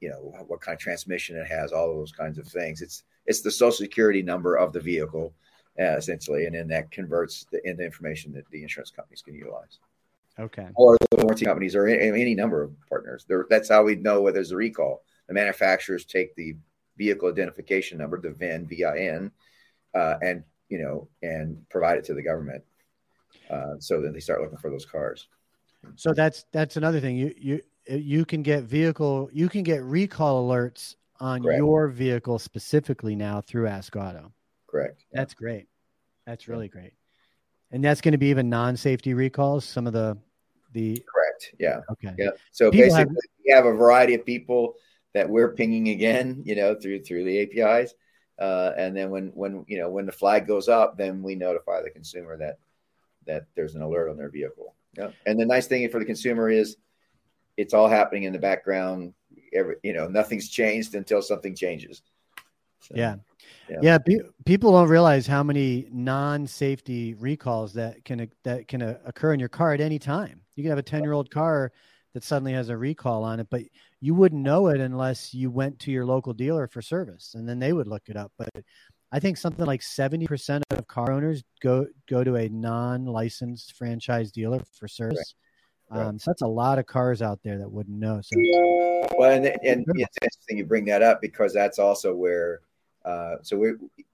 you 0.00 0.08
know 0.08 0.44
what 0.46 0.60
kind 0.60 0.74
of 0.74 0.80
transmission 0.80 1.36
it 1.36 1.46
has, 1.46 1.72
all 1.72 1.90
of 1.90 1.96
those 1.96 2.12
kinds 2.12 2.38
of 2.38 2.46
things. 2.46 2.82
It's 2.82 3.04
it's 3.26 3.40
the 3.40 3.50
social 3.50 3.72
security 3.84 4.22
number 4.22 4.56
of 4.56 4.72
the 4.72 4.80
vehicle, 4.80 5.32
uh, 5.80 5.96
essentially, 5.96 6.46
and 6.46 6.54
then 6.54 6.68
that 6.68 6.90
converts 6.90 7.46
the, 7.52 7.66
into 7.68 7.84
information 7.84 8.32
that 8.32 8.48
the 8.50 8.62
insurance 8.62 8.90
companies 8.90 9.22
can 9.22 9.34
utilize, 9.34 9.78
Okay. 10.38 10.68
or 10.74 10.96
the 11.10 11.18
warranty 11.18 11.44
companies, 11.44 11.76
or 11.76 11.86
any, 11.86 12.20
any 12.20 12.34
number 12.34 12.62
of 12.62 12.72
partners. 12.88 13.24
They're, 13.28 13.46
that's 13.48 13.68
how 13.68 13.84
we 13.84 13.96
know 13.96 14.22
whether 14.22 14.34
there's 14.34 14.50
a 14.50 14.56
recall. 14.56 15.04
The 15.28 15.34
manufacturers 15.34 16.04
take 16.04 16.34
the 16.34 16.56
vehicle 16.96 17.28
identification 17.28 17.98
number, 17.98 18.20
the 18.20 18.32
VIN, 18.32 18.66
VIN, 18.66 19.30
uh, 19.94 20.16
and 20.20 20.42
you 20.68 20.78
know, 20.78 21.08
and 21.22 21.68
provide 21.68 21.98
it 21.98 22.04
to 22.06 22.14
the 22.14 22.22
government. 22.22 22.64
Uh, 23.50 23.74
so 23.78 24.00
then 24.00 24.12
they 24.12 24.20
start 24.20 24.40
looking 24.40 24.58
for 24.58 24.70
those 24.70 24.86
cars. 24.86 25.28
So 25.96 26.12
that's 26.12 26.44
that's 26.52 26.76
another 26.76 27.00
thing. 27.00 27.16
You 27.16 27.34
you 27.36 27.60
you 27.88 28.24
can 28.24 28.42
get 28.42 28.64
vehicle 28.64 29.28
you 29.32 29.48
can 29.48 29.62
get 29.62 29.82
recall 29.82 30.48
alerts 30.48 30.96
on 31.20 31.42
Correct. 31.42 31.58
your 31.58 31.88
vehicle 31.88 32.38
specifically 32.38 33.14
now 33.14 33.40
through 33.40 33.68
Ask 33.68 33.94
Auto. 33.96 34.32
Correct. 34.68 35.04
That's 35.12 35.34
great. 35.34 35.66
That's 36.26 36.48
really 36.48 36.68
great. 36.68 36.94
And 37.70 37.82
that's 37.84 38.00
going 38.00 38.12
to 38.12 38.18
be 38.18 38.26
even 38.26 38.48
non-safety 38.48 39.14
recalls. 39.14 39.64
Some 39.64 39.86
of 39.86 39.92
the 39.92 40.16
the 40.72 41.02
Correct. 41.12 41.54
Yeah. 41.58 41.80
okay. 41.90 42.14
Yeah. 42.18 42.30
So 42.50 42.70
People 42.70 42.94
have- 42.94 43.08
basically, 43.08 43.28
we 43.46 43.52
have 43.52 43.66
a 43.66 43.72
variety 43.72 44.14
of 44.14 44.24
people 44.24 44.74
that 45.14 45.28
we're 45.28 45.52
pinging 45.52 45.88
again, 45.90 46.42
you 46.44 46.56
know, 46.56 46.74
through 46.74 47.02
through 47.02 47.24
the 47.24 47.40
APIs, 47.40 47.94
uh, 48.38 48.72
and 48.76 48.96
then 48.96 49.10
when 49.10 49.28
when 49.34 49.64
you 49.68 49.78
know 49.78 49.90
when 49.90 50.06
the 50.06 50.12
flag 50.12 50.46
goes 50.46 50.68
up, 50.68 50.96
then 50.96 51.22
we 51.22 51.34
notify 51.34 51.82
the 51.82 51.90
consumer 51.90 52.36
that 52.38 52.58
that 53.26 53.46
there's 53.54 53.74
an 53.74 53.82
alert 53.82 54.08
on 54.08 54.16
their 54.16 54.30
vehicle. 54.30 54.74
Yeah. 54.96 55.10
And 55.26 55.38
the 55.38 55.44
nice 55.46 55.66
thing 55.66 55.88
for 55.90 55.98
the 55.98 56.04
consumer 56.06 56.48
is 56.50 56.76
it's 57.62 57.74
all 57.74 57.88
happening 57.88 58.24
in 58.24 58.32
the 58.32 58.38
background. 58.38 59.14
Every 59.54 59.76
you 59.82 59.92
know, 59.92 60.08
nothing's 60.08 60.48
changed 60.48 60.94
until 60.94 61.22
something 61.22 61.54
changes. 61.54 62.02
So, 62.80 62.94
Yeah. 62.96 63.16
Yeah. 63.68 63.78
Yeah, 63.80 63.98
pe- 63.98 64.18
people 64.44 64.72
don't 64.72 64.88
realize 64.88 65.26
how 65.26 65.42
many 65.42 65.86
non-safety 65.92 67.14
recalls 67.14 67.72
that 67.74 68.04
can 68.04 68.28
that 68.44 68.68
can 68.68 68.82
uh, 68.82 68.98
occur 69.04 69.32
in 69.32 69.40
your 69.40 69.48
car 69.48 69.72
at 69.72 69.80
any 69.80 69.98
time. 69.98 70.40
You 70.56 70.64
can 70.64 70.70
have 70.70 70.78
a 70.78 70.82
10-year-old 70.82 71.30
car 71.30 71.72
that 72.12 72.24
suddenly 72.24 72.52
has 72.52 72.68
a 72.68 72.76
recall 72.76 73.24
on 73.24 73.40
it, 73.40 73.46
but 73.50 73.62
you 74.00 74.14
wouldn't 74.14 74.42
know 74.42 74.66
it 74.66 74.80
unless 74.80 75.32
you 75.32 75.50
went 75.50 75.78
to 75.78 75.90
your 75.90 76.04
local 76.04 76.34
dealer 76.34 76.66
for 76.66 76.82
service 76.82 77.34
and 77.34 77.48
then 77.48 77.58
they 77.58 77.72
would 77.72 77.86
look 77.86 78.02
it 78.08 78.16
up. 78.16 78.32
But 78.36 78.50
I 79.12 79.20
think 79.20 79.36
something 79.36 79.64
like 79.64 79.80
70% 79.80 80.62
of 80.70 80.86
car 80.88 81.12
owners 81.12 81.42
go 81.60 81.86
go 82.08 82.24
to 82.24 82.36
a 82.36 82.48
non-licensed 82.48 83.74
franchise 83.74 84.32
dealer 84.32 84.60
for 84.78 84.88
service. 84.88 85.34
Right. 85.92 86.06
Um, 86.06 86.18
so 86.18 86.30
that's 86.30 86.42
a 86.42 86.46
lot 86.46 86.78
of 86.78 86.86
cars 86.86 87.20
out 87.20 87.40
there 87.44 87.58
that 87.58 87.70
wouldn't 87.70 87.98
know. 87.98 88.20
So 88.22 88.34
Well, 89.18 89.30
and, 89.30 89.44
and 89.46 89.84
it's 89.88 90.16
interesting 90.22 90.56
you 90.56 90.64
bring 90.64 90.86
that 90.86 91.02
up 91.02 91.20
because 91.20 91.52
that's 91.52 91.78
also 91.78 92.14
where, 92.14 92.60
uh, 93.04 93.36
so 93.42 93.58
we 93.58 93.72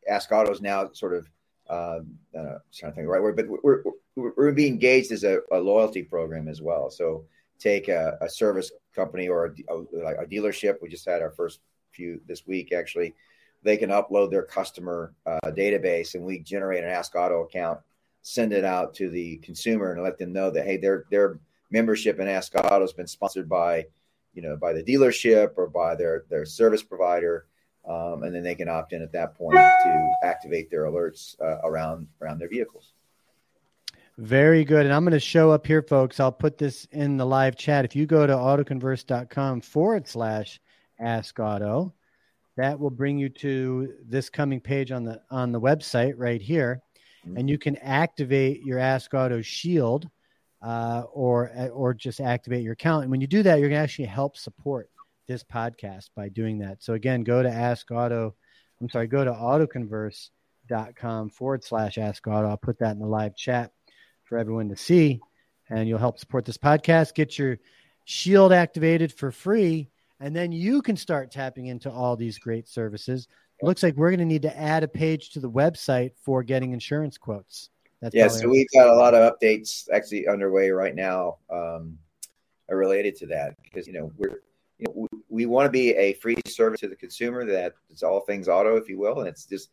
Ask 0.08 0.32
Autos 0.32 0.60
now 0.60 0.90
sort 0.92 1.14
of, 1.14 1.28
um, 1.70 2.18
uh, 2.36 2.58
trying 2.74 2.90
to 2.90 2.96
think 2.96 2.98
of 2.98 3.04
the 3.04 3.08
right 3.08 3.22
word, 3.22 3.36
but 3.36 3.46
we're, 3.48 3.82
we're, 4.16 4.32
we're 4.36 4.52
being 4.52 4.72
engaged 4.72 5.12
as 5.12 5.22
a, 5.22 5.40
a 5.52 5.58
loyalty 5.58 6.02
program 6.02 6.48
as 6.48 6.60
well. 6.60 6.90
So 6.90 7.24
take 7.60 7.88
a, 7.88 8.18
a 8.20 8.28
service 8.28 8.72
company 8.92 9.28
or 9.28 9.46
a, 9.46 9.72
a, 9.72 10.02
like 10.02 10.16
a 10.18 10.26
dealership. 10.26 10.82
We 10.82 10.88
just 10.88 11.08
had 11.08 11.22
our 11.22 11.30
first 11.30 11.60
few 11.92 12.20
this 12.26 12.44
week 12.46 12.72
actually. 12.72 13.14
They 13.62 13.76
can 13.76 13.90
upload 13.90 14.30
their 14.30 14.42
customer 14.42 15.14
uh, 15.26 15.38
database 15.50 16.14
and 16.14 16.24
we 16.24 16.40
generate 16.40 16.82
an 16.82 16.90
Ask 16.90 17.14
Auto 17.14 17.44
account, 17.44 17.78
send 18.22 18.52
it 18.52 18.64
out 18.64 18.94
to 18.94 19.10
the 19.10 19.36
consumer 19.38 19.92
and 19.92 20.02
let 20.02 20.18
them 20.18 20.32
know 20.32 20.50
that, 20.50 20.64
hey, 20.64 20.76
their, 20.76 21.04
their 21.10 21.38
membership 21.70 22.18
in 22.18 22.28
Ask 22.28 22.54
Auto 22.54 22.80
has 22.80 22.92
been 22.92 23.06
sponsored 23.06 23.48
by 23.48 23.86
you 24.38 24.42
know, 24.42 24.56
by 24.56 24.72
the 24.72 24.84
dealership 24.84 25.54
or 25.56 25.66
by 25.66 25.96
their 25.96 26.24
their 26.30 26.44
service 26.44 26.82
provider, 26.82 27.46
um, 27.88 28.22
and 28.22 28.32
then 28.32 28.44
they 28.44 28.54
can 28.54 28.68
opt 28.68 28.92
in 28.92 29.02
at 29.02 29.10
that 29.10 29.34
point 29.34 29.56
to 29.56 30.10
activate 30.22 30.70
their 30.70 30.84
alerts 30.84 31.34
uh, 31.40 31.58
around 31.64 32.06
around 32.22 32.38
their 32.38 32.48
vehicles. 32.48 32.92
Very 34.18 34.64
good. 34.64 34.84
And 34.84 34.94
I'm 34.94 35.04
going 35.04 35.12
to 35.12 35.20
show 35.20 35.50
up 35.50 35.66
here, 35.66 35.82
folks. 35.82 36.20
I'll 36.20 36.30
put 36.30 36.56
this 36.56 36.86
in 36.92 37.16
the 37.16 37.26
live 37.26 37.56
chat. 37.56 37.84
If 37.84 37.96
you 37.96 38.06
go 38.06 38.26
to 38.26 38.32
autoconverse.com 38.32 39.60
forward 39.60 40.08
slash 40.08 40.60
ask 41.00 41.38
auto, 41.40 41.92
that 42.56 42.78
will 42.78 42.90
bring 42.90 43.18
you 43.18 43.28
to 43.28 43.92
this 44.04 44.30
coming 44.30 44.60
page 44.60 44.92
on 44.92 45.02
the 45.02 45.20
on 45.32 45.50
the 45.50 45.60
website 45.60 46.14
right 46.16 46.40
here. 46.40 46.80
And 47.36 47.50
you 47.50 47.58
can 47.58 47.76
activate 47.78 48.64
your 48.64 48.78
Ask 48.78 49.12
Auto 49.12 49.42
Shield 49.42 50.08
uh, 50.62 51.02
or 51.12 51.50
or 51.72 51.94
just 51.94 52.20
activate 52.20 52.62
your 52.62 52.72
account. 52.72 53.02
And 53.02 53.10
when 53.10 53.20
you 53.20 53.26
do 53.26 53.42
that, 53.42 53.58
you're 53.58 53.68
going 53.68 53.78
to 53.78 53.82
actually 53.82 54.06
help 54.06 54.36
support 54.36 54.90
this 55.26 55.44
podcast 55.44 56.10
by 56.16 56.28
doing 56.28 56.58
that. 56.58 56.82
So 56.82 56.94
again, 56.94 57.22
go 57.22 57.42
to 57.42 57.50
Ask 57.50 57.90
Auto. 57.90 58.34
I'm 58.80 58.88
sorry, 58.88 59.06
go 59.06 59.24
to 59.24 59.32
autoconverse.com 59.32 61.30
forward 61.30 61.64
slash 61.64 61.98
Ask 61.98 62.26
Auto. 62.26 62.48
I'll 62.48 62.56
put 62.56 62.78
that 62.78 62.92
in 62.92 63.00
the 63.00 63.06
live 63.06 63.36
chat 63.36 63.72
for 64.24 64.38
everyone 64.38 64.68
to 64.70 64.76
see, 64.76 65.20
and 65.68 65.88
you'll 65.88 65.98
help 65.98 66.18
support 66.18 66.44
this 66.44 66.58
podcast. 66.58 67.14
Get 67.14 67.38
your 67.38 67.58
Shield 68.04 68.54
activated 68.54 69.12
for 69.12 69.30
free, 69.30 69.90
and 70.18 70.34
then 70.34 70.50
you 70.50 70.80
can 70.80 70.96
start 70.96 71.30
tapping 71.30 71.66
into 71.66 71.90
all 71.90 72.16
these 72.16 72.38
great 72.38 72.66
services. 72.66 73.28
Looks 73.60 73.82
like 73.82 73.96
we're 73.96 74.08
going 74.08 74.20
to 74.20 74.24
need 74.24 74.42
to 74.42 74.58
add 74.58 74.82
a 74.82 74.88
page 74.88 75.28
to 75.30 75.40
the 75.40 75.50
website 75.50 76.12
for 76.24 76.42
getting 76.42 76.72
insurance 76.72 77.18
quotes. 77.18 77.68
That's 78.00 78.14
yeah, 78.14 78.28
so 78.28 78.48
we've 78.48 78.68
got 78.72 78.88
a 78.88 78.94
lot 78.94 79.14
of 79.14 79.32
updates 79.32 79.88
actually 79.92 80.28
underway 80.28 80.70
right 80.70 80.94
now 80.94 81.38
um, 81.50 81.98
related 82.68 83.16
to 83.16 83.26
that 83.26 83.56
because 83.62 83.86
you 83.86 83.92
know 83.92 84.12
we're 84.16 84.40
you 84.78 84.86
know 84.86 84.92
we, 84.94 85.08
we 85.28 85.46
want 85.46 85.66
to 85.66 85.70
be 85.70 85.90
a 85.94 86.12
free 86.14 86.36
service 86.46 86.80
to 86.80 86.88
the 86.88 86.96
consumer 86.96 87.44
that 87.44 87.74
it's 87.90 88.04
all 88.04 88.20
things 88.20 88.48
auto, 88.48 88.76
if 88.76 88.88
you 88.88 88.98
will, 88.98 89.18
and 89.18 89.28
it's 89.28 89.46
just 89.46 89.70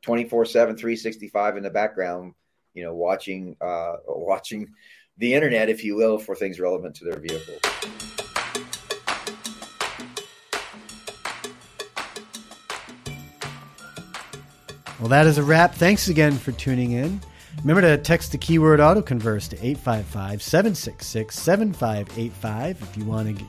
24 0.00 0.46
7 0.46 0.76
365 0.76 1.56
in 1.56 1.62
the 1.62 1.70
background 1.70 2.34
you 2.74 2.82
know 2.82 2.94
watching 2.94 3.56
uh 3.60 3.96
watching 4.06 4.68
the 5.18 5.32
internet 5.32 5.68
if 5.68 5.84
you 5.84 5.94
will 5.94 6.18
for 6.18 6.34
things 6.34 6.58
relevant 6.58 6.94
to 6.96 7.04
their 7.04 7.18
vehicle 7.18 7.58
Well, 15.02 15.08
that 15.08 15.26
is 15.26 15.36
a 15.36 15.42
wrap. 15.42 15.74
Thanks 15.74 16.06
again 16.06 16.38
for 16.38 16.52
tuning 16.52 16.92
in. 16.92 17.20
Remember 17.60 17.82
to 17.82 17.96
text 17.98 18.32
the 18.32 18.38
keyword 18.38 18.80
autoconverse 18.80 19.48
to 19.50 19.56
855 19.56 20.42
766 20.42 21.38
7585 21.38 22.82
if 22.82 22.96
you 22.96 23.04
want 23.04 23.38
to 23.38 23.44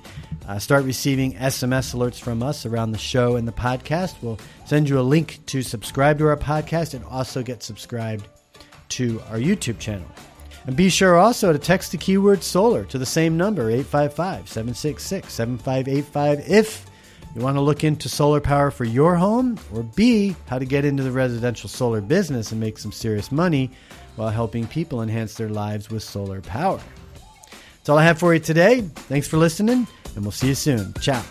uh, 0.48 0.60
start 0.60 0.84
receiving 0.84 1.34
SMS 1.34 1.96
alerts 1.96 2.20
from 2.20 2.44
us 2.44 2.66
around 2.66 2.92
the 2.92 2.98
show 2.98 3.38
and 3.38 3.48
the 3.48 3.52
podcast. 3.52 4.16
We'll 4.22 4.40
send 4.66 4.88
you 4.88 5.00
a 5.00 5.02
link 5.02 5.40
to 5.48 5.62
subscribe 5.62 6.20
to 6.20 6.28
our 6.28 6.38
podcast 6.38 6.94
and 6.94 7.04
also 7.06 7.42
get 7.42 7.64
subscribed 7.64 8.28
to 8.90 9.20
our 9.30 9.38
YouTube 9.38 9.80
channel. 9.80 10.08
And 10.68 10.76
be 10.76 10.90
sure 10.90 11.18
also 11.18 11.52
to 11.52 11.60
text 11.60 11.92
the 11.92 11.98
keyword 11.98 12.44
solar 12.44 12.86
to 12.86 12.98
the 12.98 13.06
same 13.06 13.36
number, 13.36 13.64
855 13.70 14.48
766 14.48 15.34
7585, 15.34 16.50
if 16.50 16.86
you 17.36 17.42
want 17.42 17.58
to 17.58 17.62
look 17.62 17.84
into 17.84 18.10
solar 18.10 18.40
power 18.40 18.70
for 18.70 18.84
your 18.84 19.16
home, 19.16 19.58
or 19.74 19.84
B, 19.84 20.36
how 20.48 20.60
to 20.60 20.66
get 20.66 20.86
into 20.86 21.04
the 21.04 21.12
residential 21.12 21.68
solar 21.68 22.02
business 22.02 22.52
and 22.52 22.62
make 22.62 22.78
some 22.78 22.92
serious 22.92 23.32
money 23.32 23.72
while 24.16 24.30
helping 24.30 24.68
people 24.68 25.02
enhance 25.02 25.34
their 25.34 25.50
lives 25.50 25.90
with 25.90 26.04
solar 26.04 26.42
power. 26.42 26.80
That's 27.52 27.90
all 27.90 27.98
I 27.98 28.04
have 28.04 28.20
for 28.20 28.34
you 28.34 28.40
today. 28.40 28.82
Thanks 28.82 29.28
for 29.28 29.38
listening, 29.38 29.88
and 30.16 30.24
we'll 30.24 30.32
see 30.32 30.50
you 30.50 30.56
soon. 30.56 30.94
Ciao. 31.02 31.24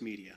Media. 0.00 0.34